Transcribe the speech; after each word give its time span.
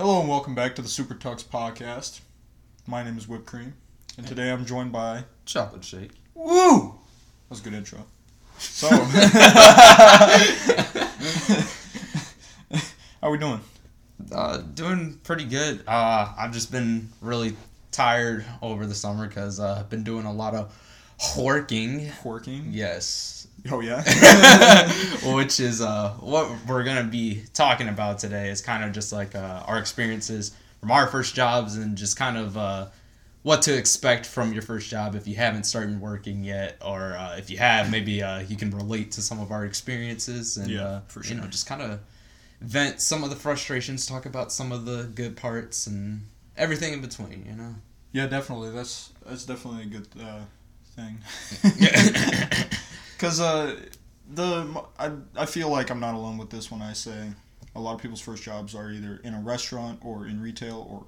Hello 0.00 0.18
and 0.18 0.30
welcome 0.30 0.54
back 0.54 0.74
to 0.76 0.80
the 0.80 0.88
Super 0.88 1.14
Tux 1.14 1.44
podcast. 1.44 2.20
My 2.86 3.04
name 3.04 3.18
is 3.18 3.28
Whipped 3.28 3.44
Cream, 3.44 3.74
and 4.16 4.26
today 4.26 4.50
I'm 4.50 4.64
joined 4.64 4.92
by 4.92 5.24
Chocolate 5.44 5.84
shake. 5.84 6.12
Woo. 6.32 6.94
That 6.94 7.50
was 7.50 7.60
a 7.60 7.64
good 7.64 7.74
intro. 7.74 8.06
So, 8.56 8.88
how 8.88 9.02
are 13.20 13.30
we 13.30 13.36
doing? 13.36 13.60
Uh, 14.32 14.62
doing 14.72 15.20
pretty 15.22 15.44
good. 15.44 15.82
Uh, 15.86 16.32
I've 16.34 16.54
just 16.54 16.72
been 16.72 17.10
really 17.20 17.54
tired 17.92 18.46
over 18.62 18.86
the 18.86 18.94
summer 18.94 19.28
because 19.28 19.60
uh, 19.60 19.80
I've 19.80 19.90
been 19.90 20.02
doing 20.02 20.24
a 20.24 20.32
lot 20.32 20.54
of 20.54 20.74
working. 21.36 22.10
Working? 22.24 22.68
Yes. 22.70 23.46
Oh 23.70 23.80
yeah. 23.80 24.02
Which 25.34 25.60
is 25.60 25.80
uh, 25.80 26.14
what 26.20 26.50
we're 26.66 26.84
gonna 26.84 27.04
be 27.04 27.42
talking 27.52 27.88
about 27.88 28.18
today. 28.18 28.48
Is 28.48 28.62
kind 28.62 28.84
of 28.84 28.92
just 28.92 29.12
like 29.12 29.34
uh, 29.34 29.62
our 29.66 29.78
experiences 29.78 30.52
from 30.80 30.90
our 30.90 31.06
first 31.06 31.34
jobs 31.34 31.76
and 31.76 31.96
just 31.96 32.16
kind 32.16 32.38
of 32.38 32.56
uh, 32.56 32.86
what 33.42 33.62
to 33.62 33.76
expect 33.76 34.24
from 34.26 34.52
your 34.52 34.62
first 34.62 34.88
job 34.90 35.14
if 35.14 35.26
you 35.26 35.34
haven't 35.34 35.64
started 35.64 36.00
working 36.00 36.42
yet, 36.42 36.76
or 36.84 37.14
uh, 37.16 37.36
if 37.36 37.50
you 37.50 37.58
have, 37.58 37.90
maybe 37.90 38.22
uh, 38.22 38.40
you 38.40 38.56
can 38.56 38.70
relate 38.70 39.12
to 39.12 39.22
some 39.22 39.40
of 39.40 39.50
our 39.50 39.64
experiences 39.64 40.56
and 40.56 40.70
Yeah, 40.70 40.82
uh, 40.82 41.00
for 41.08 41.22
you 41.24 41.34
know 41.34 41.46
just 41.46 41.66
kind 41.66 41.82
of 41.82 42.00
vent 42.62 43.00
some 43.00 43.24
of 43.24 43.30
the 43.30 43.36
frustrations, 43.36 44.06
talk 44.06 44.24
about 44.26 44.52
some 44.52 44.72
of 44.72 44.84
the 44.86 45.10
good 45.14 45.36
parts 45.36 45.86
and 45.86 46.22
everything 46.56 46.94
in 46.94 47.00
between. 47.02 47.44
You 47.46 47.56
know. 47.56 47.74
yeah, 48.12 48.26
definitely. 48.26 48.70
That's 48.70 49.12
that's 49.26 49.44
definitely 49.44 49.82
a 49.82 49.86
good 49.86 50.08
uh, 50.18 50.40
thing. 51.00 51.18
Because 53.12 53.40
uh, 53.40 53.76
the 54.32 54.84
I, 54.98 55.10
I 55.36 55.46
feel 55.46 55.68
like 55.68 55.90
I'm 55.90 56.00
not 56.00 56.14
alone 56.14 56.38
with 56.38 56.50
this 56.50 56.70
when 56.70 56.82
I 56.82 56.92
say 56.92 57.28
a 57.74 57.80
lot 57.80 57.94
of 57.94 58.02
people's 58.02 58.20
first 58.20 58.42
jobs 58.42 58.74
are 58.74 58.90
either 58.90 59.20
in 59.24 59.34
a 59.34 59.40
restaurant 59.40 60.00
or 60.04 60.26
in 60.26 60.40
retail 60.40 60.86
or 60.90 61.04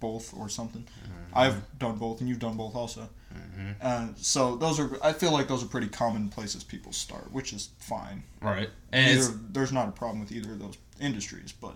both 0.00 0.34
or 0.36 0.48
something. 0.48 0.86
I've 1.34 1.78
done 1.78 1.96
both, 1.96 2.20
and 2.20 2.28
you've 2.28 2.38
done 2.38 2.56
both 2.56 2.74
also. 2.74 3.08
Mhm. 3.34 3.74
Uh, 3.82 4.08
so 4.16 4.56
those 4.56 4.80
are 4.80 4.90
I 5.02 5.12
feel 5.12 5.32
like 5.32 5.48
those 5.48 5.62
are 5.62 5.66
pretty 5.66 5.88
common 5.88 6.28
places 6.28 6.64
people 6.64 6.92
start, 6.92 7.30
which 7.32 7.52
is 7.52 7.70
fine. 7.78 8.22
Right. 8.40 8.70
And 8.92 9.18
Either, 9.18 9.34
there's 9.50 9.72
not 9.72 9.88
a 9.88 9.92
problem 9.92 10.20
with 10.20 10.32
either 10.32 10.52
of 10.52 10.58
those 10.58 10.76
industries, 11.00 11.52
but 11.52 11.74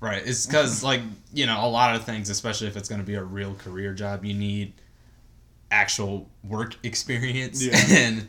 Right. 0.00 0.22
It's 0.26 0.44
because, 0.44 0.82
like, 0.84 1.00
you 1.32 1.46
know, 1.46 1.64
a 1.64 1.68
lot 1.68 1.96
of 1.96 2.04
things, 2.04 2.28
especially 2.28 2.66
if 2.66 2.76
it's 2.76 2.90
going 2.90 3.00
to 3.00 3.06
be 3.06 3.14
a 3.14 3.22
real 3.22 3.54
career 3.54 3.94
job, 3.94 4.22
you 4.22 4.34
need 4.34 4.74
actual 5.74 6.30
work 6.42 6.76
experience. 6.82 7.64
Yeah. 7.64 7.74
And, 8.04 8.26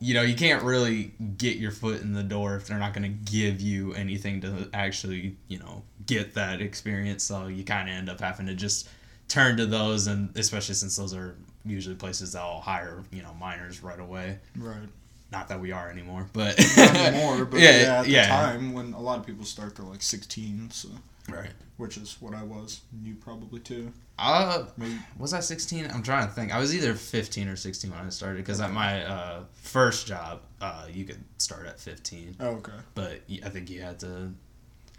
you 0.00 0.14
know, 0.14 0.22
you 0.22 0.34
can't 0.34 0.62
really 0.62 1.12
get 1.36 1.56
your 1.56 1.70
foot 1.70 2.00
in 2.02 2.12
the 2.12 2.22
door 2.22 2.56
if 2.56 2.66
they're 2.66 2.78
not 2.78 2.92
going 2.92 3.04
to 3.04 3.32
give 3.32 3.60
you 3.60 3.94
anything 3.94 4.40
to 4.40 4.68
actually, 4.74 5.36
you 5.48 5.58
know, 5.58 5.82
get 6.06 6.34
that 6.34 6.60
experience. 6.60 7.22
So 7.24 7.46
you 7.46 7.64
kind 7.64 7.88
of 7.88 7.94
end 7.94 8.10
up 8.10 8.20
having 8.20 8.46
to 8.46 8.54
just 8.54 8.88
turn 9.28 9.56
to 9.58 9.66
those, 9.66 10.08
and 10.08 10.36
especially 10.36 10.74
since 10.74 10.96
those 10.96 11.14
are 11.14 11.36
usually 11.64 11.94
places 11.94 12.32
that'll 12.32 12.60
hire, 12.60 13.04
you 13.12 13.22
know, 13.22 13.32
minors 13.34 13.82
right 13.82 14.00
away. 14.00 14.38
right. 14.56 14.88
Not 15.30 15.48
that 15.48 15.60
we 15.60 15.72
are 15.72 15.88
anymore, 15.88 16.28
but. 16.34 16.58
Not 16.76 16.94
anymore, 16.94 17.46
but 17.46 17.60
yeah, 17.60 17.70
yeah, 17.80 17.98
at 18.00 18.04
the 18.04 18.10
yeah. 18.10 18.26
time 18.28 18.74
when 18.74 18.92
a 18.92 19.00
lot 19.00 19.18
of 19.18 19.24
people 19.24 19.46
start, 19.46 19.76
they're 19.76 19.86
like 19.86 20.02
16, 20.02 20.70
so 20.72 20.88
Right. 21.28 21.50
which 21.76 21.96
is 21.96 22.16
what 22.20 22.34
I 22.34 22.42
was. 22.42 22.80
and 22.92 23.06
You 23.06 23.14
probably 23.14 23.60
too. 23.60 23.92
Uh, 24.18 24.64
Maybe 24.76 24.96
was 25.18 25.32
I 25.32 25.40
16? 25.40 25.90
I'm 25.92 26.02
trying 26.02 26.26
to 26.28 26.32
think. 26.32 26.54
I 26.54 26.58
was 26.58 26.74
either 26.74 26.94
15 26.94 27.48
or 27.48 27.56
16 27.56 27.90
when 27.90 28.00
I 28.00 28.08
started 28.10 28.38
because 28.38 28.60
at 28.60 28.72
my 28.72 29.04
uh, 29.04 29.40
first 29.54 30.06
job, 30.06 30.40
uh, 30.60 30.86
you 30.92 31.04
could 31.04 31.22
start 31.38 31.66
at 31.66 31.80
15, 31.80 32.36
oh, 32.40 32.46
okay. 32.46 32.72
but 32.94 33.20
I 33.44 33.48
think 33.48 33.70
you 33.70 33.80
had 33.82 33.98
to 34.00 34.32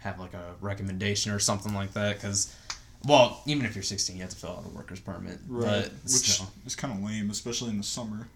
have 0.00 0.18
like 0.18 0.34
a 0.34 0.54
recommendation 0.60 1.32
or 1.32 1.38
something 1.38 1.72
like 1.74 1.92
that 1.94 2.16
because, 2.16 2.54
well, 3.06 3.42
even 3.46 3.64
if 3.64 3.74
you're 3.74 3.82
16, 3.82 4.16
you 4.16 4.22
have 4.22 4.30
to 4.30 4.36
fill 4.36 4.50
out 4.50 4.64
a 4.66 4.68
worker's 4.68 5.00
permit. 5.00 5.38
Right. 5.48 5.84
But 5.84 5.92
Which 6.02 6.12
still, 6.12 6.48
is 6.66 6.74
kind 6.76 6.92
of 6.92 7.02
lame, 7.02 7.30
especially 7.30 7.70
in 7.70 7.78
the 7.78 7.82
summer. 7.84 8.28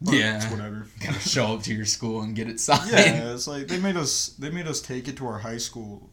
But 0.00 0.14
Yeah. 0.14 0.36
It's 0.36 0.46
whatever. 0.50 0.86
gotta 1.04 1.18
show 1.20 1.54
up 1.54 1.62
to 1.62 1.74
your 1.74 1.86
school 1.86 2.20
and 2.20 2.36
get 2.36 2.48
it 2.48 2.60
signed. 2.60 2.90
Yeah, 2.90 3.32
it's 3.32 3.46
like 3.48 3.66
they 3.66 3.78
made 3.80 3.96
us 3.96 4.28
they 4.38 4.50
made 4.50 4.66
us 4.66 4.80
take 4.80 5.08
it 5.08 5.16
to 5.16 5.26
our 5.26 5.38
high 5.38 5.56
school 5.56 6.08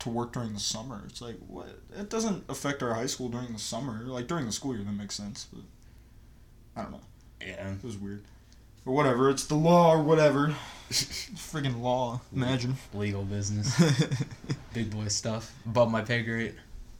to 0.00 0.08
work 0.08 0.32
during 0.32 0.52
the 0.52 0.60
summer. 0.60 1.02
It's 1.08 1.20
like 1.20 1.36
what 1.46 1.68
it 1.98 2.08
doesn't 2.10 2.44
affect 2.48 2.82
our 2.82 2.94
high 2.94 3.06
school 3.06 3.28
during 3.28 3.52
the 3.52 3.58
summer. 3.58 4.02
Like 4.04 4.26
during 4.26 4.46
the 4.46 4.52
school 4.52 4.74
year 4.74 4.84
that 4.84 4.92
makes 4.92 5.14
sense, 5.14 5.46
but 5.52 5.62
I 6.76 6.82
don't 6.82 6.92
know. 6.92 7.00
Yeah. 7.40 7.72
It 7.72 7.84
was 7.84 7.96
weird. 7.96 8.22
But 8.84 8.92
whatever, 8.92 9.28
it's 9.28 9.44
the 9.46 9.54
law 9.54 9.92
or 9.92 10.02
whatever. 10.02 10.54
Friggin' 10.90 11.80
law. 11.80 12.20
Imagine. 12.34 12.76
Legal 12.94 13.22
business, 13.22 13.70
big 14.72 14.90
boy 14.90 15.08
stuff, 15.08 15.52
above 15.66 15.90
my 15.90 16.00
pay 16.00 16.22
grade. 16.22 16.54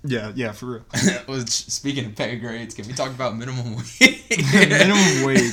Yeah, 0.04 0.32
yeah, 0.34 0.52
for 0.52 0.66
real. 0.66 0.84
Which, 1.26 1.48
speaking 1.48 2.06
of 2.06 2.14
pay 2.14 2.36
grades, 2.36 2.74
can 2.74 2.86
we 2.86 2.92
talk 2.92 3.10
about 3.10 3.36
minimum 3.36 3.74
wage? 3.76 4.24
Minimum 4.52 5.22
wage. 5.26 5.52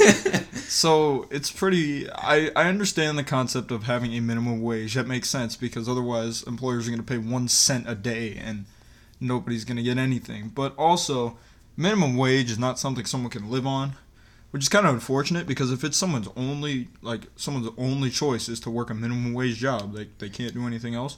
So 0.68 1.28
it's 1.32 1.52
pretty. 1.52 2.10
I, 2.12 2.52
I 2.56 2.68
understand 2.68 3.18
the 3.18 3.24
concept 3.24 3.72
of 3.72 3.84
having 3.84 4.14
a 4.14 4.20
minimum 4.20 4.62
wage. 4.62 4.94
That 4.94 5.08
makes 5.08 5.30
sense 5.30 5.56
because 5.56 5.90
otherwise 5.90 6.44
employers 6.44 6.88
are 6.88 6.92
going 6.92 7.02
to 7.02 7.06
pay 7.06 7.18
one 7.18 7.48
cent 7.48 7.90
a 7.90 7.96
day 7.96 8.36
and 8.36 8.66
nobody's 9.20 9.66
going 9.66 9.78
to 9.78 9.84
get 9.84 9.98
anything. 9.98 10.52
But 10.54 10.76
also, 10.78 11.38
minimum 11.76 12.16
wage 12.16 12.52
is 12.52 12.60
not 12.60 12.78
something 12.78 13.06
someone 13.06 13.32
can 13.32 13.50
live 13.50 13.66
on, 13.66 13.94
which 14.52 14.64
is 14.64 14.70
kind 14.70 14.86
of 14.86 14.94
unfortunate 14.94 15.48
because 15.48 15.72
if 15.72 15.84
it's 15.84 15.98
someone's 15.98 16.30
only 16.36 16.90
like 17.02 17.28
someone's 17.36 17.70
only 17.78 18.12
choice 18.12 18.48
is 18.48 18.60
to 18.60 18.70
work 18.70 18.92
a 18.92 18.94
minimum 18.94 19.34
wage 19.34 19.58
job, 19.58 19.94
they 19.94 20.10
they 20.20 20.30
can't 20.30 20.54
do 20.54 20.68
anything 20.68 20.94
else. 20.94 21.18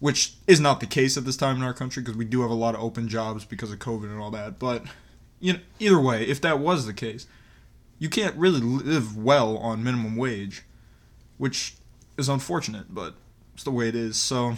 Which 0.00 0.34
is 0.46 0.60
not 0.60 0.78
the 0.80 0.86
case 0.86 1.16
at 1.16 1.24
this 1.24 1.36
time 1.36 1.56
in 1.56 1.62
our 1.62 1.74
country 1.74 2.02
because 2.02 2.16
we 2.16 2.24
do 2.24 2.42
have 2.42 2.50
a 2.50 2.54
lot 2.54 2.74
of 2.76 2.80
open 2.80 3.08
jobs 3.08 3.44
because 3.44 3.72
of 3.72 3.80
COVID 3.80 4.04
and 4.04 4.20
all 4.20 4.30
that. 4.30 4.58
But 4.58 4.84
you 5.40 5.54
know, 5.54 5.58
either 5.78 6.00
way, 6.00 6.24
if 6.24 6.40
that 6.42 6.60
was 6.60 6.86
the 6.86 6.92
case, 6.92 7.26
you 7.98 8.08
can't 8.08 8.36
really 8.36 8.60
live 8.60 9.16
well 9.16 9.56
on 9.58 9.82
minimum 9.82 10.16
wage, 10.16 10.62
which 11.36 11.74
is 12.16 12.28
unfortunate, 12.28 12.94
but 12.94 13.14
it's 13.54 13.64
the 13.64 13.70
way 13.72 13.88
it 13.88 13.96
is. 13.96 14.16
So, 14.16 14.54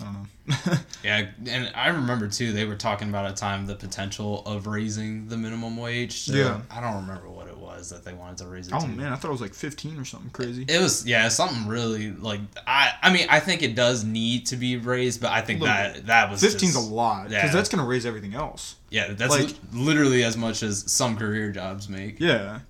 I 0.00 0.04
don't 0.04 0.12
know. 0.14 0.76
Yeah, 1.04 1.28
and 1.46 1.72
I 1.74 1.88
remember 1.88 2.28
too. 2.28 2.52
They 2.52 2.66
were 2.66 2.76
talking 2.76 3.08
about 3.08 3.30
a 3.30 3.34
time 3.34 3.64
the 3.66 3.74
potential 3.74 4.42
of 4.44 4.66
raising 4.66 5.28
the 5.28 5.36
minimum 5.38 5.76
wage. 5.78 6.20
So 6.20 6.34
Yeah. 6.34 6.60
I 6.70 6.80
don't 6.80 6.96
remember 7.06 7.30
what 7.30 7.48
it 7.48 7.56
was 7.80 7.90
that 7.90 8.04
they 8.04 8.12
wanted 8.12 8.38
to 8.38 8.46
raise 8.46 8.68
it 8.68 8.74
oh 8.74 8.80
to. 8.80 8.86
man, 8.86 9.12
I 9.12 9.16
thought 9.16 9.28
it 9.28 9.32
was 9.32 9.40
like 9.40 9.54
15 9.54 9.98
or 9.98 10.04
something 10.04 10.30
crazy. 10.30 10.64
It 10.68 10.80
was 10.80 11.04
yeah 11.06 11.26
something 11.28 11.66
really 11.66 12.12
like 12.12 12.40
I 12.66 12.92
I 13.02 13.12
mean 13.12 13.26
I 13.28 13.40
think 13.40 13.62
it 13.62 13.74
does 13.74 14.04
need 14.04 14.46
to 14.46 14.56
be 14.56 14.76
raised, 14.76 15.20
but 15.20 15.32
I 15.32 15.40
think 15.40 15.60
Little 15.60 15.74
that 15.74 16.06
that 16.06 16.30
was 16.30 16.42
15's 16.42 16.60
just, 16.60 16.76
a 16.76 16.80
lot 16.80 17.24
because 17.28 17.44
yeah. 17.44 17.52
that's 17.52 17.68
gonna 17.68 17.86
raise 17.86 18.06
everything 18.06 18.34
else. 18.34 18.76
yeah 18.90 19.12
that's 19.12 19.36
like- 19.36 19.54
literally 19.72 20.22
as 20.22 20.36
much 20.36 20.62
as 20.62 20.90
some 20.90 21.16
career 21.16 21.50
jobs 21.50 21.88
make. 21.88 22.20
Yeah, 22.20 22.60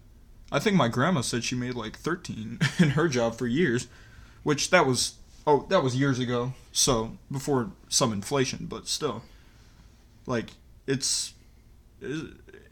I 0.51 0.59
think 0.59 0.77
my 0.77 0.89
grandma 0.89 1.21
said 1.21 1.45
she 1.45 1.55
made 1.55 1.75
like 1.75 1.99
13 1.99 2.59
in 2.79 2.91
her 2.91 3.09
job 3.09 3.37
for 3.37 3.47
years, 3.47 3.89
which 4.43 4.71
that 4.71 4.87
was 4.87 5.15
oh 5.47 5.67
that 5.69 5.83
was 5.83 5.97
years 5.97 6.19
ago. 6.19 6.55
So 6.73 7.19
before 7.31 7.73
some 7.89 8.13
inflation, 8.13 8.67
but 8.67 8.87
still, 8.87 9.23
like 10.27 10.51
it's, 10.87 11.35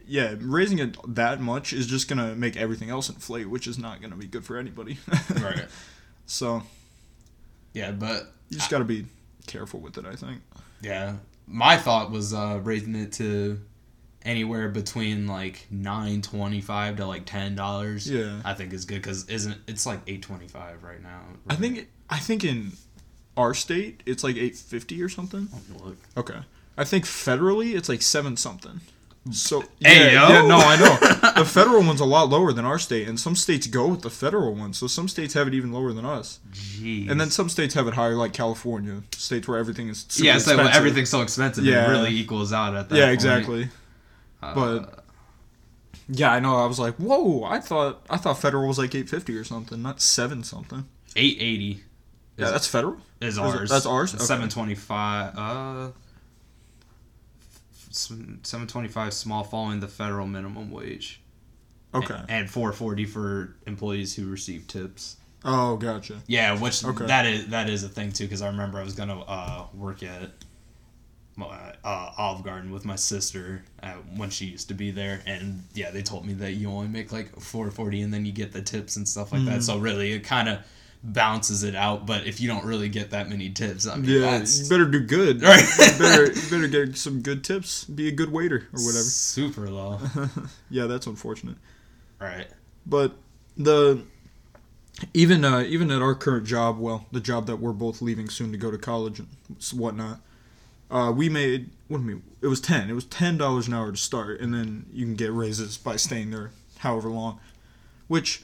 yeah, 0.09 0.35
raising 0.39 0.79
it 0.79 0.97
that 1.15 1.39
much 1.39 1.71
is 1.71 1.87
just 1.87 2.09
gonna 2.09 2.35
make 2.35 2.57
everything 2.57 2.89
else 2.89 3.09
inflate, 3.09 3.49
which 3.49 3.67
is 3.67 3.77
not 3.77 4.01
gonna 4.01 4.15
be 4.15 4.27
good 4.27 4.43
for 4.43 4.57
anybody. 4.57 4.97
right. 5.41 5.65
So 6.25 6.63
Yeah, 7.73 7.91
but 7.91 8.33
you 8.49 8.57
just 8.57 8.69
gotta 8.69 8.85
be 8.85 9.05
careful 9.47 9.79
with 9.79 9.97
it. 9.97 10.05
I 10.05 10.15
think. 10.15 10.41
Yeah, 10.81 11.17
my 11.47 11.77
thought 11.77 12.11
was 12.11 12.33
uh, 12.33 12.59
raising 12.63 12.95
it 12.95 13.13
to 13.13 13.59
anywhere 14.23 14.69
between 14.69 15.27
like 15.27 15.67
nine 15.69 16.21
twenty 16.21 16.61
five 16.61 16.97
to 16.97 17.05
like 17.05 17.25
ten 17.25 17.55
dollars. 17.55 18.09
Yeah. 18.09 18.41
I 18.43 18.53
think 18.53 18.73
is 18.73 18.85
good 18.85 19.01
because 19.01 19.25
isn't 19.29 19.57
it's 19.67 19.85
like 19.85 19.99
eight 20.07 20.21
twenty 20.21 20.47
five 20.47 20.83
right 20.83 21.01
now. 21.01 21.21
I 21.49 21.55
think 21.55 21.87
I 22.09 22.17
think 22.17 22.43
in 22.43 22.71
our 23.37 23.53
state 23.53 24.03
it's 24.05 24.23
like 24.23 24.35
850 24.35 25.01
or 25.01 25.09
something. 25.09 25.47
Look. 25.81 25.97
Okay. 26.17 26.39
I 26.77 26.83
think 26.83 27.05
federally 27.05 27.75
it's 27.75 27.87
like 27.87 28.01
seven 28.01 28.35
something. 28.35 28.81
So 29.31 29.63
yeah, 29.79 29.91
yo. 30.11 30.27
yeah, 30.29 30.47
no, 30.47 30.57
I 30.57 30.75
know. 30.77 31.33
the 31.43 31.45
federal 31.45 31.83
one's 31.83 31.99
a 31.99 32.05
lot 32.05 32.29
lower 32.29 32.51
than 32.53 32.65
our 32.65 32.79
state, 32.79 33.07
and 33.07 33.19
some 33.19 33.35
states 33.35 33.67
go 33.67 33.87
with 33.87 34.01
the 34.01 34.09
federal 34.09 34.55
one. 34.55 34.73
So 34.73 34.87
some 34.87 35.07
states 35.07 35.33
have 35.35 35.47
it 35.47 35.53
even 35.53 35.71
lower 35.71 35.93
than 35.93 36.05
us, 36.05 36.39
Jeez. 36.51 37.09
and 37.11 37.19
then 37.21 37.29
some 37.29 37.47
states 37.49 37.73
have 37.75 37.87
it 37.87 37.93
higher, 37.93 38.15
like 38.15 38.33
California, 38.33 39.03
states 39.13 39.47
where 39.47 39.57
everything 39.59 39.89
is 39.89 40.05
super 40.09 40.25
yeah, 40.25 40.35
it's 40.37 40.47
like 40.47 40.57
when 40.57 40.65
expensive. 40.67 40.79
everything's 40.87 41.09
so 41.09 41.21
expensive, 41.21 41.65
Yeah. 41.65 41.85
it 41.87 41.91
really 41.91 42.11
equals 42.15 42.51
out 42.53 42.75
at 42.75 42.89
that. 42.89 42.95
Yeah, 42.95 43.03
point. 43.05 43.13
exactly. 43.13 43.69
Uh, 44.41 44.53
But- 44.55 45.05
Yeah, 46.07 46.31
I 46.31 46.39
know. 46.39 46.55
I 46.55 46.65
was 46.65 46.79
like, 46.79 46.95
whoa! 46.95 47.43
I 47.43 47.59
thought 47.59 48.01
I 48.09 48.17
thought 48.17 48.39
federal 48.39 48.67
was 48.67 48.79
like 48.79 48.95
eight 48.95 49.09
fifty 49.09 49.35
or 49.37 49.43
something, 49.43 49.79
not 49.81 50.01
seven 50.01 50.43
something. 50.43 50.87
eight 51.15 51.37
eighty 51.39 51.83
Yeah, 52.37 52.49
that's 52.49 52.65
federal. 52.67 52.97
is 53.21 53.37
ours. 53.37 53.69
that's 53.69 53.85
ours? 53.85 54.15
Okay. 54.15 54.23
Seven 54.23 54.49
twenty 54.49 54.73
five. 54.75 55.37
Uh. 55.37 55.89
Seven 57.89 58.39
twenty-five 58.67 59.13
small 59.13 59.43
following 59.43 59.79
the 59.79 59.87
federal 59.87 60.27
minimum 60.27 60.71
wage. 60.71 61.21
Okay. 61.93 62.19
and 62.29 62.47
440 62.47 63.05
for 63.05 63.55
employees 63.65 64.15
who 64.15 64.29
receive 64.29 64.67
tips. 64.67 65.15
Oh, 65.43 65.75
gotcha. 65.77 66.21
Yeah, 66.27 66.59
which 66.59 66.85
Okay. 66.85 67.07
that 67.07 67.25
is 67.25 67.47
that 67.47 67.67
is 67.69 67.83
a 67.83 67.89
thing 67.89 68.11
too 68.11 68.25
because 68.25 68.43
I 68.43 68.47
remember 68.47 68.77
I 68.77 68.83
was 68.83 68.93
gonna 68.93 69.19
uh, 69.21 69.65
work 69.73 70.03
at 70.03 70.29
my, 71.35 71.73
uh, 71.83 72.11
Olive 72.17 72.43
Garden 72.43 72.71
with 72.71 72.83
my 72.85 72.95
sister 72.97 73.63
uh, 73.81 73.93
when 74.15 74.29
she 74.29 74.45
used 74.45 74.67
to 74.67 74.73
be 74.73 74.91
there, 74.91 75.23
and 75.25 75.63
yeah, 75.73 75.89
they 75.89 76.03
told 76.03 76.25
me 76.25 76.33
that 76.33 76.51
you 76.53 76.69
only 76.69 76.89
make 76.89 77.11
like 77.11 77.39
four 77.39 77.71
forty, 77.71 78.01
and 78.01 78.13
then 78.13 78.25
you 78.25 78.33
get 78.33 78.51
the 78.51 78.61
tips 78.61 78.95
and 78.97 79.07
stuff 79.07 79.31
like 79.31 79.45
that. 79.45 79.63
So 79.63 79.77
really, 79.79 80.11
it 80.11 80.23
kind 80.25 80.49
of 80.49 80.59
balances 81.03 81.63
it 81.63 81.75
out. 81.75 82.05
But 82.05 82.27
if 82.27 82.41
you 82.41 82.47
don't 82.47 82.65
really 82.65 82.89
get 82.89 83.11
that 83.11 83.29
many 83.29 83.49
tips, 83.49 83.87
I 83.87 83.95
mean, 83.95 84.09
Yeah, 84.09 84.39
that's 84.39 84.61
you 84.63 84.69
better 84.69 84.85
do 84.85 84.99
good. 84.99 85.41
Right. 85.43 85.61
you, 85.79 85.99
better, 85.99 86.25
you 86.25 86.41
better 86.49 86.67
get 86.67 86.97
some 86.97 87.21
good 87.21 87.43
tips. 87.43 87.85
Be 87.85 88.07
a 88.07 88.11
good 88.11 88.31
waiter 88.31 88.67
or 88.73 88.79
whatever. 88.85 89.03
super 89.03 89.69
low. 89.69 89.99
yeah, 90.69 90.85
that's 90.87 91.07
unfortunate. 91.07 91.55
right. 92.19 92.47
But 92.85 93.13
the 93.57 94.03
even 95.13 95.45
uh, 95.45 95.61
even 95.61 95.91
at 95.91 96.01
our 96.01 96.15
current 96.15 96.45
job, 96.45 96.77
well, 96.79 97.05
the 97.11 97.19
job 97.21 97.45
that 97.47 97.57
we're 97.57 97.71
both 97.71 98.01
leaving 98.01 98.29
soon 98.29 98.51
to 98.51 98.57
go 98.57 98.71
to 98.71 98.77
college 98.77 99.19
and 99.19 99.27
whatnot, 99.73 100.19
uh, 100.91 101.13
we 101.15 101.29
made 101.29 101.69
what 101.87 101.99
do 101.99 102.03
you 102.03 102.09
mean? 102.15 102.23
It 102.41 102.47
was 102.47 102.59
ten. 102.59 102.89
It 102.89 102.93
was 102.93 103.05
ten 103.05 103.37
dollars 103.37 103.67
an 103.67 103.73
hour 103.73 103.91
to 103.91 103.97
start, 103.97 104.41
and 104.41 104.53
then 104.53 104.85
you 104.91 105.05
can 105.05 105.15
get 105.15 105.31
raises 105.31 105.77
by 105.77 105.95
staying 105.95 106.31
there 106.31 106.51
however 106.79 107.09
long, 107.09 107.39
which 108.07 108.43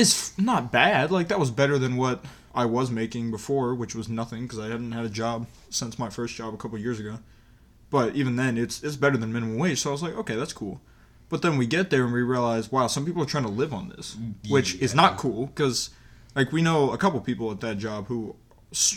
is 0.00 0.32
not 0.38 0.72
bad. 0.72 1.10
Like 1.10 1.28
that 1.28 1.38
was 1.38 1.50
better 1.50 1.78
than 1.78 1.96
what 1.96 2.24
I 2.54 2.64
was 2.64 2.90
making 2.90 3.30
before, 3.30 3.74
which 3.74 3.94
was 3.94 4.08
nothing 4.08 4.42
because 4.42 4.58
I 4.58 4.68
hadn't 4.68 4.92
had 4.92 5.04
a 5.04 5.10
job 5.10 5.46
since 5.68 5.98
my 5.98 6.10
first 6.10 6.34
job 6.34 6.52
a 6.54 6.56
couple 6.56 6.78
years 6.78 6.98
ago. 6.98 7.18
But 7.90 8.14
even 8.14 8.36
then, 8.36 8.56
it's 8.56 8.82
it's 8.82 8.96
better 8.96 9.16
than 9.16 9.32
minimum 9.32 9.58
wage. 9.58 9.80
So 9.80 9.90
I 9.90 9.92
was 9.92 10.02
like, 10.02 10.14
okay, 10.14 10.36
that's 10.36 10.52
cool. 10.52 10.80
But 11.28 11.42
then 11.42 11.56
we 11.56 11.66
get 11.66 11.90
there 11.90 12.04
and 12.04 12.12
we 12.12 12.22
realize, 12.22 12.72
wow, 12.72 12.88
some 12.88 13.06
people 13.06 13.22
are 13.22 13.26
trying 13.26 13.44
to 13.44 13.50
live 13.50 13.72
on 13.72 13.88
this, 13.90 14.16
which 14.48 14.74
is 14.76 14.96
not 14.96 15.16
cool 15.16 15.46
because, 15.46 15.90
like, 16.34 16.50
we 16.50 16.60
know 16.60 16.90
a 16.90 16.98
couple 16.98 17.20
people 17.20 17.52
at 17.52 17.60
that 17.60 17.78
job 17.78 18.08
who, 18.08 18.34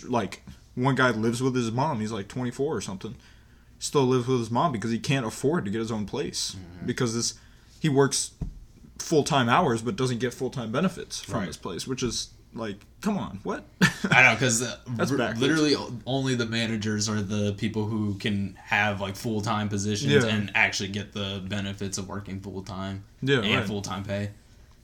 like, 0.08 0.42
one 0.74 0.96
guy 0.96 1.12
lives 1.12 1.44
with 1.44 1.56
his 1.56 1.72
mom. 1.72 2.00
He's 2.00 2.12
like 2.12 2.28
24 2.28 2.76
or 2.76 2.82
something. 2.82 3.16
Still 3.78 4.06
lives 4.06 4.28
with 4.28 4.40
his 4.40 4.52
mom 4.52 4.72
because 4.72 4.90
he 4.90 4.98
can't 4.98 5.26
afford 5.26 5.66
to 5.66 5.72
get 5.72 5.80
his 5.80 5.92
own 5.92 6.06
place 6.06 6.56
mm-hmm. 6.56 6.88
because 6.88 7.14
this 7.14 7.36
he 7.80 7.90
works 7.90 8.32
full 9.04 9.24
time 9.24 9.50
hours 9.50 9.82
but 9.82 9.96
doesn't 9.96 10.20
get 10.20 10.34
full 10.34 10.50
time 10.50 10.72
benefits 10.72 11.20
from 11.22 11.40
Right. 11.40 11.48
his 11.48 11.58
place, 11.58 11.86
which 11.88 12.02
is 12.04 12.30
like, 12.56 12.78
come 13.02 13.18
on, 13.18 13.40
what? 13.44 13.64
I 14.12 14.24
know 14.24 14.36
because 14.36 14.62
uh, 14.62 14.78
That's 14.90 15.12
backwards. 15.12 15.42
literally 15.42 15.76
only 16.06 16.36
the 16.36 16.46
managers 16.46 17.10
are 17.10 17.22
the 17.22 17.54
people 17.54 17.86
who 17.86 18.14
can 18.16 18.56
have 18.64 19.02
like 19.02 19.16
full 19.16 19.42
time 19.42 19.70
positions 19.70 20.12
Yeah. 20.14 20.26
and 20.30 20.52
actually 20.56 20.90
get 20.90 21.14
the 21.14 21.42
benefits 21.48 21.98
of 21.98 22.08
working 22.08 22.40
full 22.40 22.62
time 22.62 23.04
yeah, 23.22 23.40
and 23.40 23.56
right. 23.56 23.66
full 23.68 23.82
time 23.82 24.04
pay. 24.04 24.30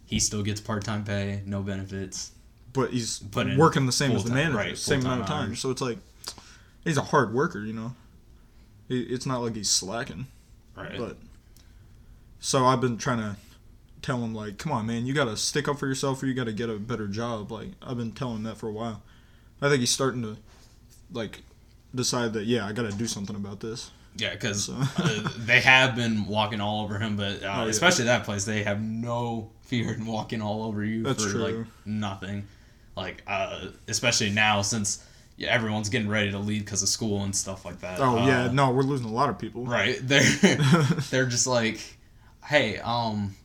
He 0.06 0.20
still 0.20 0.42
gets 0.44 0.60
part 0.60 0.84
time 0.84 1.04
pay, 1.04 1.42
no 1.46 1.62
benefits. 1.62 2.32
but 2.74 2.90
he's 2.92 3.20
But 3.20 3.56
working 3.56 3.86
the 3.86 3.92
same 3.92 4.12
as 4.12 4.24
the 4.24 4.32
manager, 4.32 4.58
right, 4.58 4.78
same 4.78 5.02
amount 5.02 5.22
of 5.22 5.28
time. 5.28 5.50
hours. 5.50 5.60
So 5.60 5.70
it's 5.70 5.82
like 5.82 6.00
he's 6.84 6.98
a 6.98 7.02
hard 7.04 7.34
worker, 7.34 7.60
you 7.60 7.74
know. 7.74 7.94
It's 8.90 9.28
not 9.28 9.44
like 9.44 9.56
he's 9.56 9.70
slacking. 9.70 10.26
Right. 10.76 10.98
But 10.98 11.18
so 12.40 12.66
I've 12.66 12.82
been 12.82 12.98
trying 12.98 13.20
to 13.20 13.36
tell 14.10 14.24
him 14.24 14.34
like, 14.34 14.58
come 14.58 14.72
on, 14.72 14.86
man, 14.88 15.06
you 15.06 15.14
got 15.14 15.26
to 15.26 15.38
stick 15.38 15.68
up 15.68 15.78
for 15.80 15.88
yourself, 15.88 16.22
or 16.24 16.26
you 16.28 16.34
got 16.34 16.46
to 16.46 16.54
get 16.54 16.70
a 16.70 16.76
better 16.78 17.08
job. 17.08 17.52
Like 17.52 17.70
I've 17.82 17.98
been 17.98 18.12
telling 18.12 18.38
him 18.38 18.44
that 18.44 18.58
for 18.58 18.68
a 18.68 18.72
while. 18.72 19.02
I 19.62 19.70
think 19.70 19.82
he's 19.82 19.92
starting 19.92 20.22
to 20.24 20.38
like 21.12 21.42
decide 21.94 22.34
that 22.34 22.46
yeah, 22.46 22.66
I 22.66 22.72
got 22.74 22.90
to 22.90 22.98
do 22.98 23.08
something 23.08 23.36
about 23.36 23.60
this. 23.60 23.92
yeah, 24.16 24.32
because 24.34 24.66
So- 24.66 24.76
uh, 24.98 25.30
they 25.38 25.60
have 25.62 25.96
been 25.96 26.26
walking 26.28 26.62
all 26.62 26.84
over 26.84 26.98
him, 27.00 27.16
but 27.18 27.44
uh, 27.44 27.54
Oh, 27.58 27.64
yeah. 27.64 27.70
especially 27.70 28.06
that 28.06 28.24
place, 28.26 28.46
they 28.46 28.64
have 28.64 28.82
no 28.82 29.52
fear 29.64 29.94
in 29.94 30.06
walking 30.06 30.42
all 30.42 30.64
over 30.64 30.84
you 30.84 31.04
That's 31.04 31.24
for 31.24 31.30
true. 31.32 31.42
like 31.42 31.56
nothing. 31.86 32.48
Like 32.98 33.22
uh, 33.28 33.68
especially 33.88 34.30
now 34.32 34.62
since 34.64 35.06
yeah, 35.38 35.50
everyone's 35.50 35.90
getting 35.90 36.10
ready 36.10 36.32
to 36.32 36.40
leave 36.40 36.66
because 36.66 36.82
of 36.84 36.90
school 36.90 37.24
and 37.24 37.34
stuff 37.36 37.64
like 37.66 37.80
that. 37.82 38.00
Oh 38.00 38.18
Uh, 38.18 38.26
yeah, 38.28 38.50
no, 38.52 38.72
we're 38.72 38.82
losing 38.84 39.08
a 39.08 39.14
lot 39.14 39.30
of 39.30 39.38
people. 39.40 39.66
Right. 39.66 39.98
They're 40.04 40.22
they're 41.12 41.26
just 41.28 41.48
like, 41.48 41.80
hey, 42.46 42.78
um, 42.80 43.36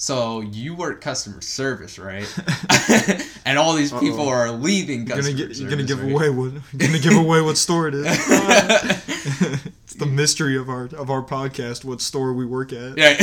so 0.00 0.42
you 0.42 0.76
work 0.76 1.00
customer 1.00 1.40
service, 1.40 1.98
right? 1.98 2.32
and 3.44 3.58
all 3.58 3.74
these 3.74 3.90
people 3.90 4.20
Uh-oh. 4.20 4.28
are 4.28 4.50
leaving 4.52 5.08
You're 5.08 5.16
customer 5.16 5.36
gonna 5.36 5.48
get, 5.48 5.58
you're 5.58 5.68
gonna 5.68 5.82
give 5.82 6.00
right? 6.00 6.12
away 6.12 6.30
what 6.30 6.52
you're 6.52 6.86
gonna 6.88 7.00
give 7.00 7.16
away 7.16 7.42
what 7.42 7.58
store 7.58 7.88
it 7.88 7.96
is. 7.96 8.06
it's 9.82 9.94
the 9.94 10.06
mystery 10.06 10.56
of 10.56 10.68
our 10.68 10.84
of 10.84 11.10
our 11.10 11.22
podcast. 11.22 11.84
What 11.84 12.00
store 12.00 12.32
we 12.32 12.46
work 12.46 12.72
at? 12.72 12.96
Yeah. 12.96 13.16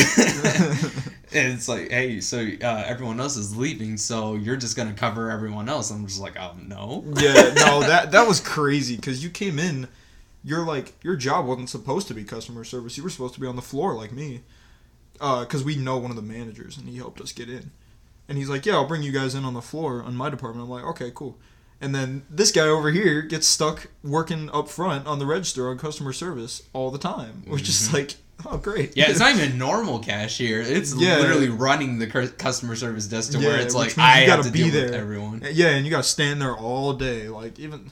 and 1.31 1.53
it's 1.53 1.69
like, 1.69 1.91
hey, 1.91 2.19
so 2.19 2.45
uh, 2.61 2.83
everyone 2.85 3.21
else 3.21 3.37
is 3.37 3.55
leaving, 3.55 3.95
so 3.95 4.35
you're 4.35 4.57
just 4.57 4.75
gonna 4.75 4.93
cover 4.93 5.31
everyone 5.31 5.69
else. 5.69 5.91
I'm 5.91 6.05
just 6.05 6.19
like, 6.19 6.37
oh 6.37 6.55
no. 6.61 7.05
Yeah, 7.15 7.53
no, 7.55 7.79
that 7.83 8.11
that 8.11 8.27
was 8.27 8.41
crazy 8.41 8.97
because 8.97 9.23
you 9.23 9.29
came 9.29 9.59
in, 9.59 9.87
you're 10.43 10.65
like 10.65 10.91
your 11.05 11.15
job 11.15 11.45
wasn't 11.45 11.69
supposed 11.69 12.09
to 12.09 12.13
be 12.13 12.25
customer 12.25 12.65
service. 12.65 12.97
You 12.97 13.03
were 13.03 13.09
supposed 13.09 13.33
to 13.35 13.39
be 13.39 13.47
on 13.47 13.55
the 13.55 13.61
floor 13.61 13.93
like 13.95 14.11
me, 14.11 14.41
Uh, 15.19 15.41
because 15.41 15.63
we 15.63 15.75
know 15.75 15.97
one 15.97 16.11
of 16.11 16.17
the 16.17 16.21
managers 16.21 16.77
and 16.77 16.87
he 16.89 16.97
helped 16.97 17.21
us 17.21 17.31
get 17.31 17.49
in, 17.49 17.71
and 18.27 18.37
he's 18.37 18.49
like, 18.49 18.65
yeah, 18.65 18.73
I'll 18.73 18.87
bring 18.87 19.03
you 19.03 19.11
guys 19.11 19.35
in 19.35 19.45
on 19.45 19.53
the 19.53 19.61
floor 19.61 20.03
on 20.03 20.15
my 20.15 20.29
department. 20.29 20.65
I'm 20.65 20.69
like, 20.69 20.83
okay, 20.85 21.11
cool. 21.13 21.37
And 21.81 21.93
then 21.93 22.25
this 22.29 22.51
guy 22.51 22.67
over 22.67 22.89
here 22.91 23.21
gets 23.21 23.47
stuck 23.47 23.87
working 24.03 24.49
up 24.51 24.69
front 24.69 25.07
on 25.07 25.19
the 25.19 25.25
register 25.25 25.69
on 25.69 25.77
customer 25.77 26.13
service 26.13 26.63
all 26.73 26.89
the 26.89 26.97
time, 26.97 27.43
which 27.47 27.67
is 27.67 27.87
mm-hmm. 27.87 27.95
like, 27.95 28.15
oh 28.45 28.57
great. 28.57 28.95
Yeah, 28.95 29.09
it's 29.09 29.19
not 29.19 29.35
even 29.35 29.57
normal 29.57 29.99
cashier. 29.99 30.61
It's 30.61 30.95
Yeah. 30.95 31.17
literally 31.19 31.49
running 31.49 31.99
the 31.99 32.07
customer 32.07 32.75
service 32.75 33.07
desk 33.07 33.33
to 33.33 33.39
where 33.39 33.59
it's 33.59 33.75
like 33.75 33.97
I 33.97 34.19
have 34.19 34.27
gotta 34.27 34.43
to 34.43 34.51
be 34.51 34.69
there. 34.69 34.93
everyone. 34.93 35.45
Yeah, 35.51 35.69
and 35.69 35.85
you 35.85 35.91
gotta 35.91 36.03
stand 36.03 36.41
there 36.41 36.55
all 36.55 36.93
day. 36.93 37.27
Like 37.29 37.59
even 37.59 37.91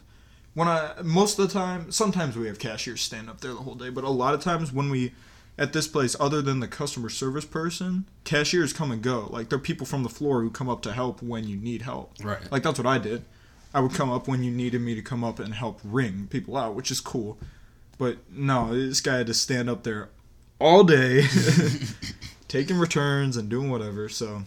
when 0.53 0.67
I 0.67 0.93
most 1.03 1.37
of 1.39 1.47
the 1.47 1.53
time, 1.53 1.91
sometimes 1.91 2.35
we 2.35 2.47
have 2.47 2.59
cashiers 2.59 3.01
stand 3.01 3.29
up 3.29 3.41
there 3.41 3.51
the 3.51 3.59
whole 3.59 3.75
day, 3.75 3.89
but 3.89 4.03
a 4.03 4.09
lot 4.09 4.33
of 4.33 4.41
times 4.41 4.71
when 4.71 4.89
we 4.89 5.13
at 5.57 5.73
this 5.73 5.87
place, 5.87 6.15
other 6.19 6.41
than 6.41 6.59
the 6.59 6.67
customer 6.67 7.09
service 7.09 7.45
person, 7.45 8.05
cashiers 8.23 8.73
come 8.73 8.91
and 8.91 9.01
go. 9.01 9.27
Like 9.29 9.49
they're 9.49 9.59
people 9.59 9.85
from 9.85 10.03
the 10.03 10.09
floor 10.09 10.41
who 10.41 10.49
come 10.49 10.69
up 10.69 10.81
to 10.83 10.93
help 10.93 11.21
when 11.21 11.47
you 11.47 11.57
need 11.57 11.83
help. 11.83 12.13
Right. 12.23 12.51
Like 12.51 12.63
that's 12.63 12.79
what 12.79 12.87
I 12.87 12.97
did. 12.97 13.23
I 13.73 13.79
would 13.79 13.93
come 13.93 14.11
up 14.11 14.27
when 14.27 14.43
you 14.43 14.51
needed 14.51 14.81
me 14.81 14.93
to 14.95 15.01
come 15.01 15.23
up 15.23 15.39
and 15.39 15.53
help 15.53 15.79
ring 15.83 16.27
people 16.29 16.57
out, 16.57 16.75
which 16.75 16.91
is 16.91 16.99
cool. 16.99 17.37
But 17.97 18.17
no, 18.31 18.73
this 18.73 19.01
guy 19.01 19.17
had 19.17 19.27
to 19.27 19.33
stand 19.33 19.69
up 19.69 19.83
there 19.83 20.09
all 20.59 20.83
day, 20.83 21.25
taking 22.47 22.77
returns 22.77 23.35
and 23.35 23.49
doing 23.49 23.69
whatever. 23.69 24.09
So, 24.09 24.43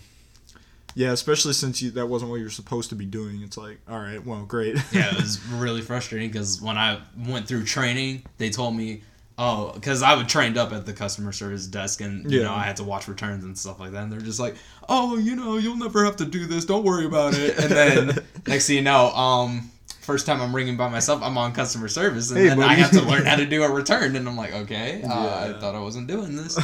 yeah, 0.94 1.12
especially 1.12 1.52
since 1.52 1.82
you, 1.82 1.90
that 1.92 2.06
wasn't 2.06 2.30
what 2.30 2.40
you're 2.40 2.50
supposed 2.50 2.88
to 2.90 2.96
be 2.96 3.04
doing. 3.04 3.42
It's 3.42 3.56
like, 3.56 3.78
all 3.88 3.98
right, 3.98 4.24
well, 4.24 4.44
great. 4.44 4.76
yeah, 4.92 5.10
it 5.10 5.16
was 5.16 5.44
really 5.50 5.82
frustrating 5.82 6.30
because 6.30 6.60
when 6.60 6.78
I 6.78 7.00
went 7.26 7.48
through 7.48 7.64
training, 7.64 8.24
they 8.38 8.50
told 8.50 8.76
me, 8.76 9.02
oh, 9.38 9.72
because 9.74 10.02
I 10.02 10.14
was 10.14 10.26
trained 10.26 10.56
up 10.56 10.72
at 10.72 10.86
the 10.86 10.92
customer 10.92 11.30
service 11.32 11.66
desk 11.66 12.00
and, 12.00 12.30
you 12.30 12.38
Yeah. 12.40 12.44
know, 12.46 12.54
I 12.54 12.62
had 12.64 12.76
to 12.76 12.84
watch 12.84 13.06
returns 13.08 13.44
and 13.44 13.56
stuff 13.56 13.78
like 13.78 13.92
that. 13.92 14.02
And 14.04 14.12
they're 14.12 14.20
just 14.20 14.40
like, 14.40 14.56
oh, 14.88 15.16
you 15.18 15.36
know, 15.36 15.56
you'll 15.58 15.76
never 15.76 16.04
have 16.04 16.16
to 16.16 16.24
do 16.24 16.46
this. 16.46 16.64
Don't 16.64 16.84
worry 16.84 17.04
about 17.04 17.34
it. 17.34 17.58
And 17.58 17.70
then 17.70 18.18
next 18.46 18.66
thing 18.66 18.76
you 18.76 18.82
know, 18.82 19.08
um, 19.10 19.70
first 20.06 20.24
time 20.24 20.40
I'm 20.40 20.54
ringing 20.54 20.76
by 20.76 20.88
myself, 20.88 21.20
I'm 21.22 21.36
on 21.36 21.52
customer 21.52 21.88
service. 21.88 22.30
And 22.30 22.38
Hey, 22.38 22.48
then 22.48 22.62
I 22.62 22.74
have 22.74 22.92
to 22.92 23.02
learn 23.02 23.26
how 23.26 23.36
to 23.36 23.44
do 23.56 23.62
a 23.64 23.70
return. 23.70 24.16
And 24.16 24.26
I'm 24.28 24.36
like, 24.36 24.54
okay, 24.54 25.02
uh, 25.02 25.10
I 25.56 25.60
thought 25.60 25.74
I 25.74 25.80
wasn't 25.80 26.06
doing 26.06 26.36
this. 26.36 26.56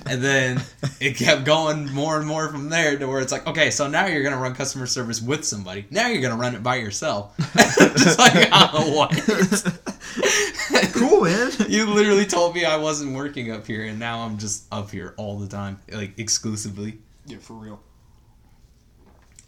And 0.08 0.24
then 0.24 0.62
it 1.00 1.16
kept 1.16 1.44
going 1.44 1.92
more 1.92 2.16
and 2.18 2.26
more 2.26 2.48
from 2.48 2.70
there 2.70 2.98
to 2.98 3.06
where 3.06 3.20
it's 3.20 3.30
like, 3.30 3.46
okay, 3.46 3.70
so 3.70 3.88
now 3.88 4.06
you're 4.06 4.22
gonna 4.22 4.38
run 4.38 4.54
customer 4.54 4.86
service 4.86 5.20
with 5.20 5.44
somebody. 5.44 5.86
Now 5.90 6.08
you're 6.08 6.22
gonna 6.22 6.40
run 6.40 6.54
it 6.54 6.62
by 6.62 6.76
yourself. 6.76 7.36
Just 7.56 8.18
like, 8.18 8.48
oh, 8.52 8.90
what? 8.96 9.10
cool, 10.94 11.22
man. 11.24 11.50
you 11.68 11.86
literally 11.92 12.24
told 12.24 12.54
me 12.54 12.64
I 12.64 12.76
wasn't 12.76 13.14
working 13.14 13.52
up 13.52 13.66
here, 13.66 13.84
and 13.84 13.98
now 13.98 14.20
I'm 14.20 14.38
just 14.38 14.64
up 14.72 14.90
here 14.90 15.12
all 15.18 15.38
the 15.38 15.46
time, 15.48 15.78
like 15.92 16.18
exclusively. 16.18 16.98
Yeah, 17.26 17.38
for 17.38 17.54
real. 17.54 17.80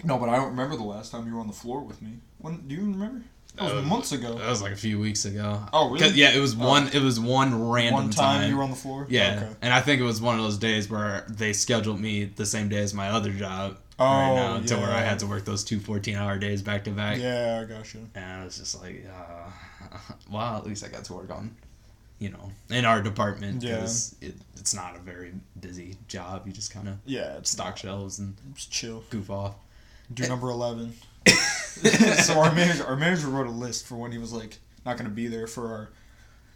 No, 0.04 0.19
but 0.19 0.28
I 0.28 0.37
don't 0.37 0.50
remember 0.50 0.76
the 0.76 0.83
last 0.85 1.12
time 1.12 1.26
you 1.26 1.35
were 1.35 1.40
on 1.40 1.47
the 1.47 1.52
floor 1.52 1.83
with 1.83 2.00
me. 2.02 2.19
When 2.38 2.66
do 2.69 2.75
you 2.75 2.83
remember? 2.83 3.23
That 3.61 3.75
was 3.75 3.85
Uh, 3.85 3.87
months 3.87 4.12
ago. 4.12 4.35
That 4.38 4.49
was 4.49 4.62
like 4.62 4.73
a 4.73 4.76
few 4.76 4.99
weeks 4.99 5.25
ago. 5.26 5.62
Oh, 5.73 5.90
really? 5.90 6.09
Yeah, 6.11 6.31
it 6.31 6.40
was 6.40 6.55
Oh. 6.55 6.67
one. 6.67 6.88
It 6.88 7.02
was 7.02 7.21
one 7.21 7.69
random 7.69 7.95
One 8.05 8.11
time, 8.11 8.49
you 8.49 8.57
were 8.57 8.62
on 8.62 8.71
the 8.71 8.76
floor. 8.76 9.07
Yeah, 9.11 9.35
Okay. 9.43 9.57
and 9.61 9.75
I 9.75 9.81
think 9.83 10.00
it 10.00 10.05
was 10.05 10.21
one 10.21 10.37
of 10.37 10.43
those 10.43 10.57
days 10.59 10.88
where 10.88 11.26
they 11.29 11.52
scheduled 11.52 12.00
me 12.00 12.25
the 12.25 12.47
same 12.47 12.69
day 12.71 12.79
as 12.79 12.95
my 12.95 13.11
other 13.11 13.33
job. 13.33 13.76
Oh, 13.99 14.05
right 14.07 14.35
now, 14.35 14.61
to 14.61 14.76
where 14.79 14.90
I 14.90 15.02
had 15.02 15.19
to 15.19 15.26
work 15.26 15.45
those 15.45 15.62
two 15.62 15.79
14 15.79 16.17
hour 16.17 16.38
days 16.38 16.62
back 16.62 16.85
to 16.85 16.90
back. 16.90 17.19
Yeah, 17.19 17.61
I 17.62 17.64
got 17.67 17.93
you. 17.93 18.09
And 18.14 18.25
I 18.25 18.45
was 18.47 18.57
just 18.57 18.81
like, 18.81 19.07
uh, 19.07 19.50
well, 20.31 20.57
at 20.57 20.64
least 20.67 20.83
I 20.83 20.88
got 20.88 21.05
to 21.05 21.12
work 21.12 21.31
on, 21.31 21.55
you 22.19 22.31
know, 22.31 22.50
in 22.71 22.87
our 22.87 23.02
department 23.02 23.62
Yeah. 23.62 23.75
because 23.75 24.14
it, 24.23 24.37
it's 24.57 24.73
not 24.73 24.97
a 24.97 25.00
very 25.00 25.35
busy 25.61 25.99
job. 26.09 26.47
You 26.47 26.52
just 26.55 26.71
kind 26.73 26.88
of 26.88 26.97
Yeah, 27.05 27.40
stock 27.43 27.76
shelves 27.76 28.19
and 28.21 28.37
it's 28.52 28.64
chill. 28.64 29.05
goof 29.11 29.29
off. 29.29 29.57
Do 30.14 30.26
number 30.26 30.49
eleven. 30.49 30.95
so 32.23 32.39
our 32.41 32.55
manager, 32.55 32.85
our 32.87 32.97
manager 32.97 33.29
wrote 33.29 33.47
a 33.47 33.50
list 33.50 33.87
for 33.87 33.97
when 33.97 34.12
he 34.12 34.19
was 34.19 34.33
like 34.33 34.59
not 34.85 34.97
going 34.97 35.09
to 35.09 35.15
be 35.15 35.27
there 35.27 35.47
for 35.47 35.69
our, 35.69 35.91